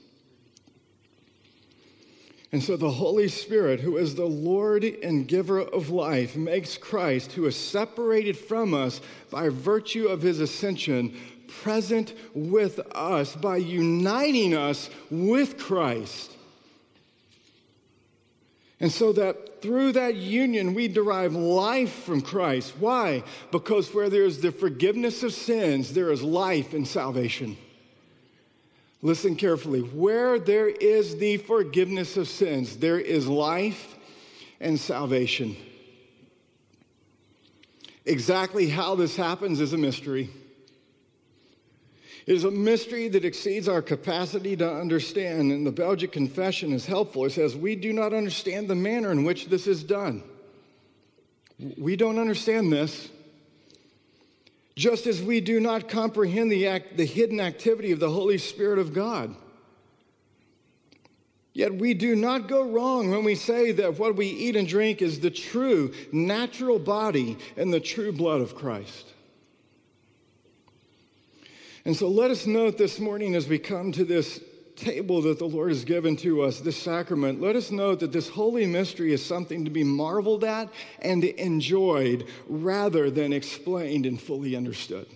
And 2.52 2.62
so 2.62 2.76
the 2.76 2.90
Holy 2.90 3.28
Spirit, 3.28 3.80
who 3.80 3.96
is 3.96 4.14
the 4.14 4.24
Lord 4.24 4.82
and 4.82 5.28
giver 5.28 5.60
of 5.60 5.90
life, 5.90 6.34
makes 6.34 6.76
Christ, 6.76 7.32
who 7.32 7.46
is 7.46 7.54
separated 7.54 8.36
from 8.36 8.74
us 8.74 9.00
by 9.30 9.50
virtue 9.50 10.08
of 10.08 10.22
his 10.22 10.40
ascension, 10.40 11.16
present 11.50 12.14
with 12.34 12.78
us 12.94 13.34
by 13.36 13.56
uniting 13.56 14.54
us 14.54 14.88
with 15.10 15.58
Christ. 15.58 16.36
And 18.80 18.90
so 18.90 19.12
that 19.12 19.60
through 19.60 19.92
that 19.92 20.14
union, 20.14 20.72
we 20.72 20.88
derive 20.88 21.34
life 21.34 21.92
from 22.04 22.22
Christ. 22.22 22.72
Why? 22.78 23.22
Because 23.50 23.92
where 23.92 24.08
there 24.08 24.24
is 24.24 24.40
the 24.40 24.52
forgiveness 24.52 25.22
of 25.22 25.34
sins, 25.34 25.92
there 25.92 26.10
is 26.10 26.22
life 26.22 26.72
and 26.72 26.88
salvation. 26.88 27.58
Listen 29.02 29.36
carefully. 29.36 29.80
Where 29.80 30.38
there 30.38 30.68
is 30.68 31.18
the 31.18 31.36
forgiveness 31.38 32.16
of 32.16 32.28
sins, 32.28 32.78
there 32.78 32.98
is 32.98 33.28
life 33.28 33.96
and 34.60 34.78
salvation. 34.78 35.56
Exactly 38.06 38.68
how 38.68 38.94
this 38.94 39.16
happens 39.16 39.60
is 39.60 39.72
a 39.72 39.78
mystery. 39.78 40.30
It 42.26 42.35
is 42.35 42.44
a 42.44 42.50
mystery 42.50 43.09
that 43.09 43.24
exceeds 43.24 43.68
our 43.68 43.83
capacity 43.83 44.56
to 44.56 44.70
understand, 44.72 45.52
and 45.52 45.66
the 45.66 45.72
Belgic 45.72 46.12
Confession 46.12 46.72
is 46.72 46.87
helpful. 46.87 47.24
It 47.24 47.30
says, 47.30 47.56
We 47.56 47.76
do 47.76 47.92
not 47.92 48.12
understand 48.12 48.68
the 48.68 48.74
manner 48.74 49.11
in 49.11 49.24
which 49.24 49.46
this 49.46 49.66
is 49.66 49.83
done. 49.83 50.22
We 51.78 51.96
don't 51.96 52.18
understand 52.18 52.72
this 52.72 53.09
just 54.76 55.06
as 55.06 55.22
we 55.22 55.40
do 55.40 55.61
not 55.61 55.88
comprehend 55.88 56.50
the, 56.50 56.66
act, 56.66 56.96
the 56.96 57.04
hidden 57.04 57.38
activity 57.38 57.92
of 57.92 58.00
the 58.00 58.11
Holy 58.11 58.38
Spirit 58.38 58.78
of 58.78 58.94
God. 58.94 59.37
Yet 61.52 61.74
we 61.74 61.92
do 61.92 62.16
not 62.16 62.48
go 62.48 62.62
wrong 62.62 63.11
when 63.11 63.22
we 63.22 63.35
say 63.35 63.72
that 63.72 63.98
what 63.98 64.16
we 64.16 64.26
eat 64.26 64.56
and 64.56 64.66
drink 64.66 65.02
is 65.02 65.20
the 65.20 65.30
true 65.30 65.92
natural 66.12 66.78
body 66.78 67.37
and 67.56 67.72
the 67.72 67.80
true 67.80 68.12
blood 68.12 68.40
of 68.40 68.54
Christ. 68.54 69.06
And 71.90 71.96
so 71.96 72.07
let 72.07 72.31
us 72.31 72.46
note 72.46 72.79
this 72.79 73.00
morning 73.00 73.35
as 73.35 73.48
we 73.48 73.59
come 73.59 73.90
to 73.90 74.05
this 74.05 74.40
table 74.76 75.22
that 75.22 75.40
the 75.40 75.48
Lord 75.48 75.70
has 75.70 75.85
given 75.85 76.14
to 76.18 76.42
us, 76.42 76.61
this 76.61 76.81
sacrament, 76.81 77.40
let 77.40 77.57
us 77.57 77.72
note 77.72 77.98
that 77.98 78.12
this 78.12 78.29
holy 78.29 78.64
mystery 78.64 79.12
is 79.12 79.26
something 79.26 79.64
to 79.64 79.72
be 79.72 79.83
marveled 79.83 80.44
at 80.44 80.68
and 81.00 81.24
enjoyed 81.24 82.29
rather 82.46 83.11
than 83.11 83.33
explained 83.33 84.07
and 84.07 84.22
fully 84.22 84.55
understood. 84.55 85.09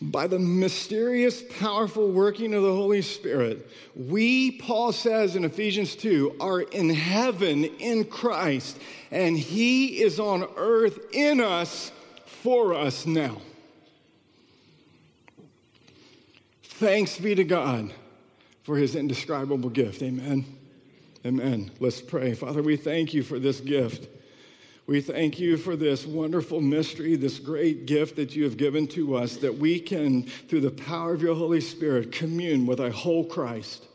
By 0.00 0.26
the 0.26 0.40
mysterious, 0.40 1.40
powerful 1.60 2.10
working 2.10 2.54
of 2.54 2.64
the 2.64 2.74
Holy 2.74 3.02
Spirit, 3.02 3.70
we, 3.94 4.58
Paul 4.58 4.90
says 4.90 5.36
in 5.36 5.44
Ephesians 5.44 5.94
2, 5.94 6.38
are 6.40 6.62
in 6.62 6.90
heaven 6.90 7.66
in 7.66 8.06
Christ, 8.06 8.80
and 9.12 9.38
He 9.38 10.02
is 10.02 10.18
on 10.18 10.48
earth 10.56 10.98
in 11.12 11.40
us 11.40 11.92
for 12.24 12.74
us 12.74 13.06
now. 13.06 13.40
Thanks 16.82 17.16
be 17.16 17.36
to 17.36 17.44
God 17.44 17.92
for 18.64 18.76
his 18.76 18.96
indescribable 18.96 19.70
gift. 19.70 20.02
Amen. 20.02 20.44
Amen. 21.24 21.70
Let's 21.78 22.00
pray. 22.00 22.34
Father, 22.34 22.60
we 22.60 22.76
thank 22.76 23.14
you 23.14 23.22
for 23.22 23.38
this 23.38 23.60
gift. 23.60 24.08
We 24.88 25.00
thank 25.00 25.38
you 25.38 25.56
for 25.58 25.76
this 25.76 26.04
wonderful 26.04 26.60
mystery, 26.60 27.14
this 27.14 27.38
great 27.38 27.86
gift 27.86 28.16
that 28.16 28.34
you 28.34 28.42
have 28.42 28.56
given 28.56 28.88
to 28.88 29.14
us, 29.14 29.36
that 29.36 29.58
we 29.58 29.78
can, 29.78 30.24
through 30.24 30.62
the 30.62 30.72
power 30.72 31.14
of 31.14 31.22
your 31.22 31.36
Holy 31.36 31.60
Spirit, 31.60 32.10
commune 32.10 32.66
with 32.66 32.80
a 32.80 32.90
whole 32.90 33.26
Christ, 33.26 33.86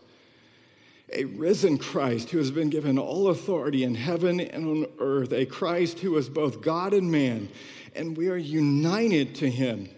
a 1.12 1.26
risen 1.26 1.78
Christ 1.78 2.30
who 2.30 2.38
has 2.38 2.52
been 2.52 2.69
given 2.69 2.97
all 2.97 3.28
authority 3.28 3.84
in 3.84 3.95
heaven 3.95 4.39
and 4.39 4.65
on 4.65 4.86
earth, 5.00 5.34
a 5.34 5.45
Christ 5.45 6.00
who 6.00 6.15
is 6.15 6.30
both 6.30 6.62
God 6.62 6.93
and 6.93 7.12
man, 7.12 7.50
and 7.95 8.15
we 8.15 8.30
are 8.30 8.38
united 8.38 9.36
to 9.36 9.50
him 9.50 9.89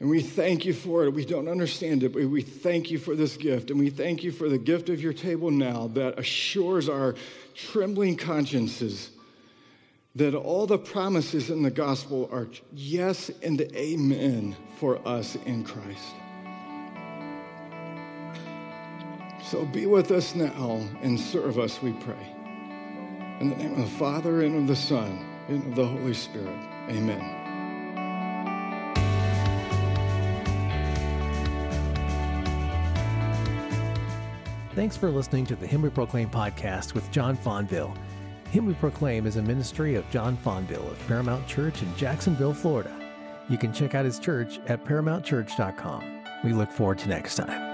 and 0.00 0.08
we 0.08 0.22
thank 0.22 0.64
you 0.64 0.72
for 0.72 1.04
it. 1.04 1.12
We 1.12 1.26
don't 1.26 1.46
understand 1.46 2.02
it, 2.02 2.14
but 2.14 2.24
we 2.24 2.40
thank 2.40 2.90
you 2.90 2.98
for 2.98 3.14
this 3.14 3.36
gift. 3.36 3.70
And 3.70 3.78
we 3.78 3.90
thank 3.90 4.24
you 4.24 4.32
for 4.32 4.48
the 4.48 4.56
gift 4.58 4.88
of 4.88 5.00
your 5.00 5.12
table 5.12 5.50
now 5.50 5.88
that 5.88 6.18
assures 6.18 6.88
our 6.88 7.14
trembling 7.54 8.16
consciences 8.16 9.10
that 10.16 10.34
all 10.34 10.66
the 10.66 10.78
promises 10.78 11.50
in 11.50 11.62
the 11.62 11.70
gospel 11.70 12.28
are 12.32 12.48
yes 12.72 13.30
and 13.42 13.60
amen 13.60 14.56
for 14.78 15.06
us 15.06 15.36
in 15.46 15.62
Christ. 15.62 16.14
So 19.44 19.66
be 19.66 19.86
with 19.86 20.10
us 20.10 20.34
now 20.34 20.88
and 21.02 21.20
serve 21.20 21.58
us, 21.58 21.80
we 21.82 21.92
pray. 21.92 22.36
In 23.40 23.50
the 23.50 23.56
name 23.56 23.72
of 23.72 23.78
the 23.78 23.98
Father, 23.98 24.42
and 24.42 24.56
of 24.56 24.66
the 24.66 24.76
Son, 24.76 25.24
and 25.48 25.66
of 25.68 25.76
the 25.76 25.86
Holy 25.86 26.14
Spirit. 26.14 26.58
Amen. 26.88 27.39
Thanks 34.74 34.96
for 34.96 35.10
listening 35.10 35.46
to 35.46 35.56
the 35.56 35.66
Him 35.66 35.82
We 35.82 35.90
Proclaim 35.90 36.30
podcast 36.30 36.94
with 36.94 37.10
John 37.10 37.36
Fonville. 37.36 37.96
Him 38.50 38.66
We 38.66 38.74
Proclaim 38.74 39.26
is 39.26 39.36
a 39.36 39.42
ministry 39.42 39.96
of 39.96 40.08
John 40.10 40.36
Fonville 40.36 40.88
of 40.90 41.06
Paramount 41.08 41.46
Church 41.46 41.82
in 41.82 41.96
Jacksonville, 41.96 42.54
Florida. 42.54 42.94
You 43.48 43.58
can 43.58 43.72
check 43.72 43.96
out 43.96 44.04
his 44.04 44.20
church 44.20 44.60
at 44.68 44.84
paramountchurch.com. 44.84 46.22
We 46.44 46.52
look 46.52 46.70
forward 46.70 46.98
to 47.00 47.08
next 47.08 47.34
time. 47.34 47.69